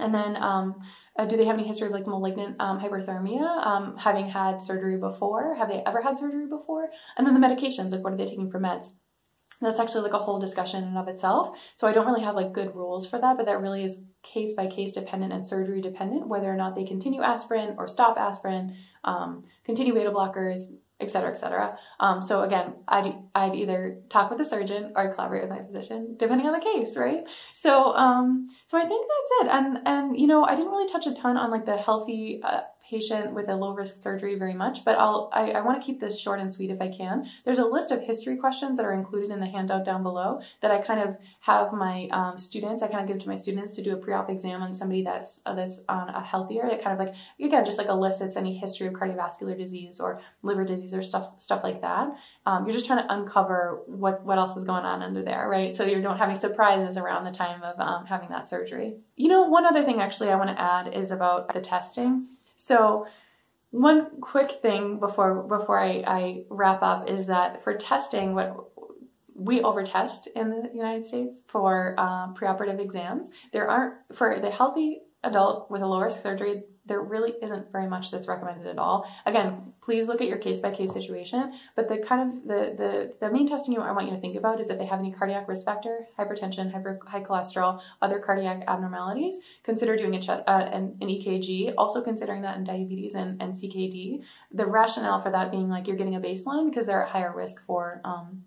And 0.00 0.14
then, 0.14 0.36
um, 0.36 0.76
uh, 1.18 1.24
do 1.24 1.36
they 1.36 1.44
have 1.44 1.56
any 1.58 1.66
history 1.66 1.88
of 1.88 1.92
like 1.92 2.06
malignant 2.06 2.56
um, 2.60 2.80
hyperthermia? 2.80 3.98
having 3.98 4.28
had 4.28 4.62
surgery 4.62 4.96
before? 4.96 5.54
Have 5.54 5.68
they 5.68 5.82
ever 5.86 6.02
had 6.02 6.18
surgery 6.18 6.46
before? 6.46 6.90
And 7.16 7.26
then 7.26 7.34
the 7.34 7.40
medications, 7.40 7.90
like 7.90 8.02
what 8.02 8.12
are 8.12 8.16
they 8.16 8.26
taking 8.26 8.50
for 8.50 8.60
meds? 8.60 8.86
That's 9.66 9.80
actually 9.80 10.02
like 10.02 10.12
a 10.12 10.18
whole 10.18 10.38
discussion 10.38 10.82
in 10.82 10.88
and 10.90 10.98
of 10.98 11.08
itself. 11.08 11.56
So 11.74 11.88
I 11.88 11.92
don't 11.92 12.06
really 12.06 12.22
have 12.22 12.36
like 12.36 12.52
good 12.52 12.74
rules 12.74 13.08
for 13.08 13.18
that, 13.18 13.36
but 13.36 13.46
that 13.46 13.60
really 13.60 13.84
is 13.84 14.02
case 14.22 14.52
by 14.52 14.66
case 14.66 14.92
dependent 14.92 15.32
and 15.32 15.44
surgery 15.44 15.80
dependent, 15.80 16.28
whether 16.28 16.52
or 16.52 16.56
not 16.56 16.74
they 16.74 16.84
continue 16.84 17.22
aspirin 17.22 17.74
or 17.78 17.88
stop 17.88 18.16
aspirin, 18.18 18.76
um, 19.04 19.44
continue 19.64 19.94
beta 19.94 20.10
blockers, 20.10 20.60
et 21.00 21.10
cetera, 21.10 21.30
et 21.30 21.38
cetera. 21.38 21.78
Um, 22.00 22.20
so 22.22 22.42
again, 22.42 22.74
I'd, 22.86 23.14
I'd 23.34 23.54
either 23.54 23.98
talk 24.10 24.30
with 24.30 24.40
a 24.40 24.44
surgeon 24.44 24.92
or 24.94 25.08
I'd 25.08 25.14
collaborate 25.14 25.42
with 25.42 25.50
my 25.50 25.62
physician, 25.62 26.16
depending 26.18 26.46
on 26.46 26.52
the 26.52 26.64
case, 26.64 26.96
right? 26.96 27.22
So, 27.54 27.94
um, 27.94 28.48
so 28.66 28.76
I 28.76 28.86
think 28.86 29.06
that's 29.06 29.30
it. 29.40 29.56
And, 29.56 29.78
and, 29.86 30.20
you 30.20 30.26
know, 30.26 30.44
I 30.44 30.56
didn't 30.56 30.72
really 30.72 30.90
touch 30.90 31.06
a 31.06 31.14
ton 31.14 31.36
on 31.36 31.50
like 31.50 31.66
the 31.66 31.76
healthy, 31.76 32.40
uh, 32.42 32.62
patient 32.88 33.34
with 33.34 33.48
a 33.48 33.54
low 33.54 33.72
risk 33.74 33.96
surgery 33.96 34.38
very 34.38 34.54
much, 34.54 34.84
but 34.84 34.98
I'll 34.98 35.30
I, 35.32 35.50
I 35.50 35.60
want 35.60 35.80
to 35.80 35.86
keep 35.86 36.00
this 36.00 36.18
short 36.18 36.40
and 36.40 36.52
sweet 36.52 36.70
if 36.70 36.80
I 36.80 36.88
can. 36.88 37.28
There's 37.44 37.58
a 37.58 37.64
list 37.64 37.90
of 37.90 38.02
history 38.02 38.36
questions 38.36 38.76
that 38.76 38.86
are 38.86 38.92
included 38.92 39.30
in 39.30 39.40
the 39.40 39.46
handout 39.46 39.84
down 39.84 40.02
below 40.02 40.40
that 40.62 40.70
I 40.70 40.78
kind 40.78 41.00
of 41.00 41.16
have 41.40 41.72
my 41.72 42.08
um, 42.12 42.38
students. 42.38 42.82
I 42.82 42.88
kind 42.88 43.02
of 43.02 43.08
give 43.08 43.22
to 43.22 43.28
my 43.28 43.36
students 43.36 43.74
to 43.74 43.82
do 43.82 43.92
a 43.92 43.96
pre-op 43.96 44.30
exam 44.30 44.62
on 44.62 44.74
somebody 44.74 45.02
that's 45.02 45.40
uh, 45.44 45.54
that's 45.54 45.82
on 45.88 46.08
a 46.08 46.22
healthier. 46.22 46.62
That 46.68 46.82
kind 46.82 46.98
of 46.98 47.06
like 47.06 47.14
again 47.40 47.64
just 47.64 47.78
like 47.78 47.88
elicits 47.88 48.36
any 48.36 48.56
history 48.56 48.86
of 48.86 48.94
cardiovascular 48.94 49.56
disease 49.56 50.00
or 50.00 50.20
liver 50.42 50.64
disease 50.64 50.94
or 50.94 51.02
stuff 51.02 51.32
stuff 51.38 51.62
like 51.62 51.82
that. 51.82 52.08
Um, 52.46 52.64
you're 52.64 52.74
just 52.74 52.86
trying 52.86 53.06
to 53.06 53.12
uncover 53.12 53.82
what 53.86 54.24
what 54.24 54.38
else 54.38 54.56
is 54.56 54.64
going 54.64 54.84
on 54.84 55.02
under 55.02 55.22
there, 55.22 55.48
right? 55.48 55.76
So 55.76 55.84
you 55.84 56.00
don't 56.00 56.18
have 56.18 56.30
any 56.30 56.38
surprises 56.38 56.96
around 56.96 57.24
the 57.24 57.30
time 57.32 57.62
of 57.62 57.78
um, 57.78 58.06
having 58.06 58.30
that 58.30 58.48
surgery. 58.48 58.96
You 59.16 59.28
know, 59.28 59.42
one 59.42 59.66
other 59.66 59.84
thing 59.84 60.00
actually 60.00 60.30
I 60.30 60.36
want 60.36 60.50
to 60.50 60.60
add 60.60 60.94
is 60.94 61.10
about 61.10 61.52
the 61.52 61.60
testing. 61.60 62.28
So 62.58 63.06
one 63.70 64.20
quick 64.20 64.60
thing 64.60 64.98
before 64.98 65.42
before 65.42 65.78
I, 65.78 66.02
I 66.06 66.44
wrap 66.50 66.82
up 66.82 67.08
is 67.08 67.26
that 67.26 67.64
for 67.64 67.74
testing, 67.74 68.34
what 68.34 68.54
we 69.34 69.60
overtest 69.60 70.26
in 70.34 70.50
the 70.50 70.68
United 70.74 71.06
States 71.06 71.44
for 71.46 71.98
um, 71.98 72.34
preoperative 72.34 72.80
exams. 72.80 73.30
There 73.52 73.68
aren't 73.70 73.94
for 74.12 74.38
the 74.40 74.50
healthy 74.50 75.02
adult 75.22 75.70
with 75.70 75.82
a 75.82 75.86
low 75.86 76.00
risk 76.00 76.22
surgery 76.22 76.64
there 76.88 77.00
really 77.00 77.34
isn't 77.42 77.70
very 77.70 77.86
much 77.86 78.10
that's 78.10 78.26
recommended 78.26 78.66
at 78.66 78.78
all. 78.78 79.06
Again, 79.26 79.72
please 79.82 80.08
look 80.08 80.20
at 80.20 80.26
your 80.28 80.38
case 80.38 80.60
by 80.60 80.70
case 80.70 80.92
situation. 80.92 81.52
But 81.76 81.88
the 81.88 81.98
kind 81.98 82.20
of 82.22 82.48
the, 82.48 82.74
the 82.76 83.14
the 83.20 83.30
main 83.30 83.46
testing 83.46 83.78
I 83.78 83.92
want 83.92 84.08
you 84.08 84.14
to 84.14 84.20
think 84.20 84.36
about 84.36 84.60
is 84.60 84.70
if 84.70 84.78
they 84.78 84.86
have 84.86 84.98
any 84.98 85.12
cardiac 85.12 85.46
risk 85.48 85.64
factor, 85.64 86.06
hypertension, 86.18 86.72
hyper, 86.72 86.98
high 87.06 87.22
cholesterol, 87.22 87.80
other 88.02 88.18
cardiac 88.18 88.64
abnormalities. 88.66 89.38
Consider 89.62 89.96
doing 89.96 90.14
a 90.14 90.32
uh, 90.32 90.70
an, 90.72 90.96
an, 91.00 91.08
EKG. 91.08 91.74
Also 91.78 92.02
considering 92.02 92.42
that 92.42 92.56
in 92.56 92.64
diabetes 92.64 93.14
and, 93.14 93.40
and 93.40 93.54
CKD. 93.54 94.22
The 94.52 94.66
rationale 94.66 95.20
for 95.20 95.30
that 95.30 95.50
being 95.50 95.68
like 95.68 95.86
you're 95.86 95.96
getting 95.96 96.16
a 96.16 96.20
baseline 96.20 96.70
because 96.70 96.86
they're 96.86 97.04
at 97.04 97.10
higher 97.10 97.34
risk 97.34 97.64
for 97.66 98.00
um, 98.04 98.44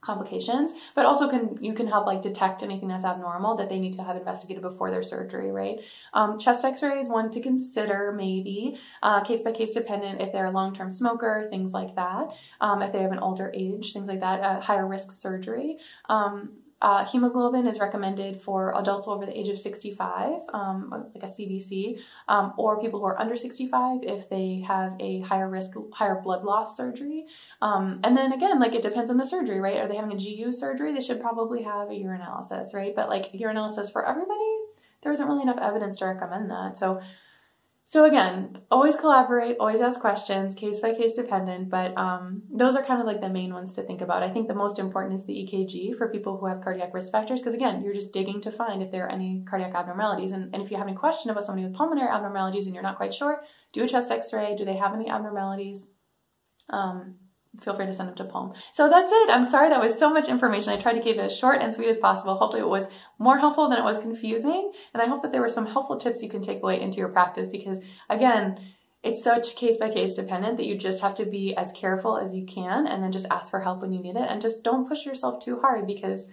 complications 0.00 0.72
but 0.94 1.04
also 1.04 1.28
can 1.28 1.58
you 1.60 1.72
can 1.74 1.86
help 1.86 2.06
like 2.06 2.22
detect 2.22 2.62
anything 2.62 2.88
that's 2.88 3.04
abnormal 3.04 3.56
that 3.56 3.68
they 3.68 3.80
need 3.80 3.92
to 3.92 4.02
have 4.02 4.16
investigated 4.16 4.62
before 4.62 4.90
their 4.90 5.02
surgery 5.02 5.50
right? 5.50 5.80
Um, 6.14 6.38
chest 6.38 6.64
x-ray 6.64 7.00
is 7.00 7.08
one 7.08 7.30
to 7.32 7.40
consider 7.40 8.12
maybe 8.16 8.78
uh, 9.02 9.22
case 9.24 9.42
by 9.42 9.52
case 9.52 9.74
dependent 9.74 10.20
if 10.20 10.32
they're 10.32 10.46
a 10.46 10.52
long-term 10.52 10.90
smoker 10.90 11.48
things 11.50 11.72
like 11.72 11.96
that. 11.96 12.28
Um, 12.60 12.80
if 12.80 12.92
they 12.92 13.02
have 13.02 13.12
an 13.12 13.18
older 13.18 13.50
age 13.54 13.92
things 13.92 14.08
like 14.08 14.20
that 14.20 14.40
uh, 14.40 14.60
higher 14.60 14.86
risk 14.86 15.10
surgery. 15.10 15.78
Um, 16.08 16.50
uh, 16.80 17.04
hemoglobin 17.04 17.66
is 17.66 17.80
recommended 17.80 18.40
for 18.40 18.72
adults 18.78 19.08
over 19.08 19.26
the 19.26 19.36
age 19.36 19.48
of 19.48 19.58
65, 19.58 20.42
um, 20.52 20.90
like 21.12 21.24
a 21.24 21.26
CBC, 21.26 21.98
um, 22.28 22.52
or 22.56 22.80
people 22.80 23.00
who 23.00 23.06
are 23.06 23.20
under 23.20 23.36
65 23.36 24.00
if 24.04 24.28
they 24.28 24.64
have 24.66 24.92
a 25.00 25.20
higher 25.20 25.48
risk, 25.48 25.72
higher 25.92 26.20
blood 26.20 26.44
loss 26.44 26.76
surgery. 26.76 27.26
Um, 27.60 27.98
and 28.04 28.16
then 28.16 28.32
again, 28.32 28.60
like 28.60 28.74
it 28.74 28.82
depends 28.82 29.10
on 29.10 29.16
the 29.16 29.24
surgery, 29.24 29.58
right? 29.58 29.78
Are 29.78 29.88
they 29.88 29.96
having 29.96 30.12
a 30.12 30.16
GU 30.16 30.52
surgery? 30.52 30.92
They 30.92 31.00
should 31.00 31.20
probably 31.20 31.64
have 31.64 31.88
a 31.88 31.94
urinalysis, 31.94 32.72
right? 32.74 32.94
But 32.94 33.08
like 33.08 33.32
urinalysis 33.32 33.92
for 33.92 34.06
everybody, 34.06 34.58
there 35.02 35.10
isn't 35.10 35.26
really 35.26 35.42
enough 35.42 35.58
evidence 35.60 35.98
to 35.98 36.06
recommend 36.06 36.48
that. 36.50 36.78
So 36.78 37.00
so 37.90 38.04
again, 38.04 38.58
always 38.70 38.96
collaborate, 38.96 39.56
always 39.58 39.80
ask 39.80 39.98
questions, 39.98 40.54
case 40.54 40.80
by 40.80 40.92
case 40.92 41.14
dependent, 41.14 41.70
but 41.70 41.96
um, 41.96 42.42
those 42.54 42.76
are 42.76 42.84
kind 42.84 43.00
of 43.00 43.06
like 43.06 43.22
the 43.22 43.30
main 43.30 43.54
ones 43.54 43.72
to 43.72 43.82
think 43.82 44.02
about. 44.02 44.22
I 44.22 44.28
think 44.28 44.46
the 44.46 44.54
most 44.54 44.78
important 44.78 45.18
is 45.18 45.24
the 45.24 45.32
EKG 45.32 45.96
for 45.96 46.10
people 46.10 46.36
who 46.36 46.44
have 46.48 46.60
cardiac 46.60 46.92
risk 46.92 47.10
factors, 47.10 47.40
because 47.40 47.54
again, 47.54 47.82
you're 47.82 47.94
just 47.94 48.12
digging 48.12 48.42
to 48.42 48.52
find 48.52 48.82
if 48.82 48.90
there 48.90 49.06
are 49.06 49.10
any 49.10 49.42
cardiac 49.48 49.74
abnormalities. 49.74 50.32
And, 50.32 50.54
and 50.54 50.62
if 50.62 50.70
you 50.70 50.76
have 50.76 50.86
any 50.86 50.98
question 50.98 51.30
about 51.30 51.44
somebody 51.44 51.66
with 51.66 51.76
pulmonary 51.76 52.10
abnormalities 52.10 52.66
and 52.66 52.74
you're 52.74 52.82
not 52.82 52.98
quite 52.98 53.14
sure, 53.14 53.42
do 53.72 53.82
a 53.82 53.88
chest 53.88 54.10
x-ray. 54.10 54.54
Do 54.54 54.66
they 54.66 54.76
have 54.76 54.92
any 54.92 55.08
abnormalities? 55.08 55.86
Um, 56.68 57.14
feel 57.62 57.74
free 57.74 57.86
to 57.86 57.92
send 57.92 58.08
them 58.08 58.16
to 58.16 58.24
pulm. 58.24 58.52
So 58.72 58.88
that's 58.88 59.10
it. 59.10 59.30
I'm 59.30 59.44
sorry 59.44 59.68
that 59.68 59.82
was 59.82 59.98
so 59.98 60.12
much 60.12 60.28
information. 60.28 60.72
I 60.72 60.80
tried 60.80 60.94
to 60.94 61.02
keep 61.02 61.16
it 61.16 61.20
as 61.20 61.36
short 61.36 61.60
and 61.60 61.74
sweet 61.74 61.88
as 61.88 61.96
possible. 61.96 62.36
Hopefully 62.36 62.62
it 62.62 62.68
was 62.68 62.88
more 63.18 63.38
helpful 63.38 63.68
than 63.68 63.78
it 63.78 63.84
was 63.84 63.98
confusing. 63.98 64.72
And 64.94 65.02
I 65.02 65.06
hope 65.06 65.22
that 65.22 65.32
there 65.32 65.40
were 65.40 65.48
some 65.48 65.66
helpful 65.66 65.98
tips 65.98 66.22
you 66.22 66.28
can 66.28 66.42
take 66.42 66.62
away 66.62 66.80
into 66.80 66.98
your 66.98 67.08
practice 67.08 67.48
because 67.50 67.80
again, 68.08 68.58
it's 69.02 69.22
such 69.22 69.56
case 69.56 69.76
by 69.76 69.90
case 69.90 70.12
dependent 70.12 70.56
that 70.56 70.66
you 70.66 70.76
just 70.76 71.00
have 71.00 71.14
to 71.14 71.24
be 71.24 71.54
as 71.56 71.72
careful 71.72 72.18
as 72.18 72.34
you 72.34 72.44
can 72.44 72.86
and 72.86 73.02
then 73.02 73.12
just 73.12 73.26
ask 73.30 73.50
for 73.50 73.60
help 73.60 73.80
when 73.80 73.92
you 73.92 74.00
need 74.00 74.16
it 74.16 74.26
and 74.28 74.42
just 74.42 74.64
don't 74.64 74.88
push 74.88 75.06
yourself 75.06 75.42
too 75.42 75.60
hard 75.60 75.86
because 75.86 76.28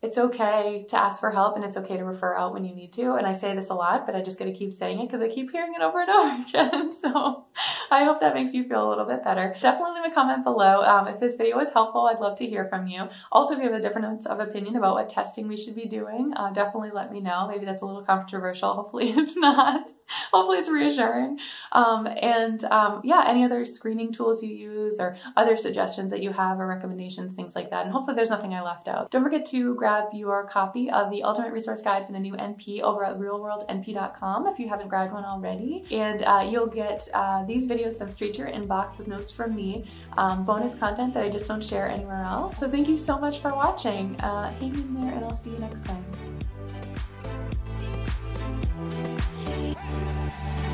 it's 0.00 0.16
okay 0.16 0.86
to 0.88 0.96
ask 0.96 1.18
for 1.18 1.32
help 1.32 1.56
and 1.56 1.64
it's 1.64 1.76
okay 1.76 1.96
to 1.96 2.04
refer 2.04 2.36
out 2.36 2.52
when 2.54 2.64
you 2.64 2.72
need 2.74 2.92
to. 2.92 3.14
And 3.14 3.26
I 3.26 3.32
say 3.32 3.54
this 3.54 3.70
a 3.70 3.74
lot, 3.74 4.06
but 4.06 4.14
I 4.14 4.22
just 4.22 4.38
got 4.38 4.44
to 4.44 4.52
keep 4.52 4.72
saying 4.72 5.00
it 5.00 5.10
because 5.10 5.20
I 5.20 5.28
keep 5.28 5.50
hearing 5.50 5.74
it 5.74 5.82
over 5.82 6.00
and 6.00 6.10
over 6.10 6.44
again. 6.48 6.94
So 6.94 7.46
I 7.90 8.04
hope 8.04 8.20
that 8.20 8.34
makes 8.34 8.54
you 8.54 8.62
feel 8.68 8.86
a 8.86 8.90
little 8.90 9.06
bit 9.06 9.24
better. 9.24 9.56
Definitely 9.60 10.00
leave 10.00 10.12
a 10.12 10.14
comment 10.14 10.44
below. 10.44 10.82
Um, 10.82 11.08
if 11.08 11.18
this 11.18 11.34
video 11.34 11.56
was 11.56 11.72
helpful, 11.72 12.06
I'd 12.06 12.20
love 12.20 12.38
to 12.38 12.46
hear 12.46 12.66
from 12.68 12.86
you. 12.86 13.08
Also, 13.32 13.54
if 13.54 13.58
you 13.58 13.64
have 13.64 13.74
a 13.74 13.82
difference 13.82 14.26
of 14.26 14.38
opinion 14.38 14.76
about 14.76 14.94
what 14.94 15.08
testing 15.08 15.48
we 15.48 15.56
should 15.56 15.74
be 15.74 15.86
doing, 15.86 16.32
uh, 16.36 16.52
definitely 16.52 16.90
let 16.92 17.10
me 17.10 17.20
know. 17.20 17.48
Maybe 17.48 17.64
that's 17.64 17.82
a 17.82 17.86
little 17.86 18.04
controversial. 18.04 18.74
Hopefully 18.74 19.10
it's 19.16 19.36
not. 19.36 19.88
Hopefully 20.32 20.58
it's 20.58 20.68
reassuring. 20.68 21.38
Um, 21.72 22.06
and 22.06 22.64
um, 22.64 23.00
yeah, 23.04 23.24
any 23.26 23.44
other 23.44 23.64
screening 23.64 24.12
tools 24.12 24.42
you 24.42 24.54
use 24.54 24.98
or 24.98 25.16
other 25.36 25.56
suggestions 25.56 26.10
that 26.10 26.22
you 26.22 26.32
have 26.32 26.60
or 26.60 26.66
recommendations, 26.66 27.34
things 27.34 27.54
like 27.54 27.70
that. 27.70 27.84
And 27.84 27.92
hopefully 27.92 28.16
there's 28.16 28.30
nothing 28.30 28.54
I 28.54 28.62
left 28.62 28.88
out. 28.88 29.10
Don't 29.10 29.22
forget 29.22 29.46
to 29.46 29.74
grab 29.74 30.04
your 30.12 30.46
copy 30.46 30.90
of 30.90 31.10
the 31.10 31.22
Ultimate 31.22 31.52
Resource 31.52 31.82
Guide 31.82 32.06
for 32.06 32.12
the 32.12 32.20
new 32.20 32.34
NP 32.34 32.80
over 32.80 33.04
at 33.04 33.18
realworldnp.com 33.18 34.46
if 34.46 34.58
you 34.58 34.68
haven't 34.68 34.88
grabbed 34.88 35.12
one 35.12 35.24
already. 35.24 35.84
And 35.90 36.22
uh, 36.22 36.46
you'll 36.48 36.66
get 36.66 37.08
uh, 37.14 37.44
these 37.44 37.66
videos 37.66 37.94
sent 37.94 38.12
straight 38.12 38.34
to 38.34 38.38
your 38.38 38.48
inbox 38.48 38.98
with 38.98 39.08
notes 39.08 39.30
from 39.30 39.54
me, 39.54 39.84
um, 40.16 40.44
bonus 40.44 40.74
content 40.74 41.14
that 41.14 41.24
I 41.24 41.28
just 41.28 41.46
don't 41.48 41.62
share 41.62 41.88
anywhere 41.88 42.22
else. 42.22 42.58
So 42.58 42.70
thank 42.70 42.88
you 42.88 42.96
so 42.96 43.18
much 43.18 43.40
for 43.40 43.50
watching. 43.50 44.18
Uh, 44.20 44.52
hang 44.54 44.74
in 44.74 45.00
there 45.00 45.14
and 45.14 45.24
I'll 45.24 45.36
see 45.36 45.50
you 45.50 45.58
next 45.58 45.84
time. 45.84 46.04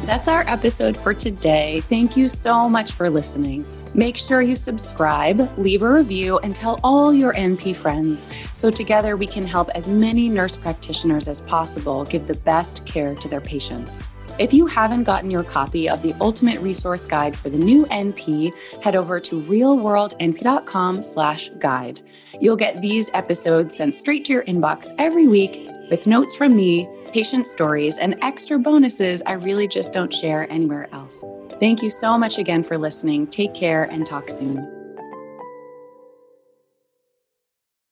That's 0.04 0.28
our 0.28 0.44
episode 0.46 0.98
for 0.98 1.14
today. 1.14 1.80
Thank 1.80 2.14
you 2.14 2.28
so 2.28 2.68
much 2.68 2.92
for 2.92 3.08
listening. 3.08 3.66
Make 3.94 4.18
sure 4.18 4.42
you 4.42 4.54
subscribe, 4.54 5.50
leave 5.56 5.80
a 5.80 5.90
review, 5.90 6.38
and 6.40 6.54
tell 6.54 6.78
all 6.84 7.14
your 7.14 7.32
NP 7.32 7.74
friends 7.74 8.28
so 8.52 8.70
together 8.70 9.16
we 9.16 9.26
can 9.26 9.46
help 9.46 9.70
as 9.70 9.88
many 9.88 10.28
nurse 10.28 10.58
practitioners 10.58 11.26
as 11.26 11.40
possible 11.40 12.04
give 12.04 12.26
the 12.26 12.34
best 12.34 12.84
care 12.84 13.14
to 13.14 13.28
their 13.28 13.40
patients. 13.40 14.04
If 14.38 14.52
you 14.52 14.66
haven't 14.66 15.04
gotten 15.04 15.30
your 15.30 15.44
copy 15.44 15.88
of 15.88 16.02
the 16.02 16.12
Ultimate 16.20 16.60
Resource 16.60 17.06
Guide 17.06 17.34
for 17.34 17.48
the 17.48 17.56
new 17.56 17.86
NP, 17.86 18.52
head 18.82 18.96
over 18.96 19.18
to 19.20 19.40
realworldnp.com 19.42 21.02
slash 21.02 21.48
guide. 21.60 22.02
You'll 22.42 22.56
get 22.56 22.82
these 22.82 23.10
episodes 23.14 23.74
sent 23.74 23.96
straight 23.96 24.26
to 24.26 24.34
your 24.34 24.44
inbox 24.44 24.92
every 24.98 25.28
week 25.28 25.70
with 25.88 26.06
notes 26.06 26.34
from 26.34 26.56
me, 26.56 26.88
patient 27.14 27.46
stories, 27.46 27.96
and 27.96 28.16
extra 28.22 28.58
bonuses 28.58 29.22
I 29.24 29.34
really 29.34 29.68
just 29.68 29.92
don't 29.92 30.12
share 30.12 30.50
anywhere 30.50 30.88
else. 30.92 31.22
Thank 31.60 31.80
you 31.80 31.88
so 31.88 32.18
much 32.18 32.38
again 32.38 32.64
for 32.64 32.76
listening. 32.76 33.28
Take 33.28 33.54
care 33.54 33.84
and 33.84 34.04
talk 34.04 34.28
soon. 34.28 34.73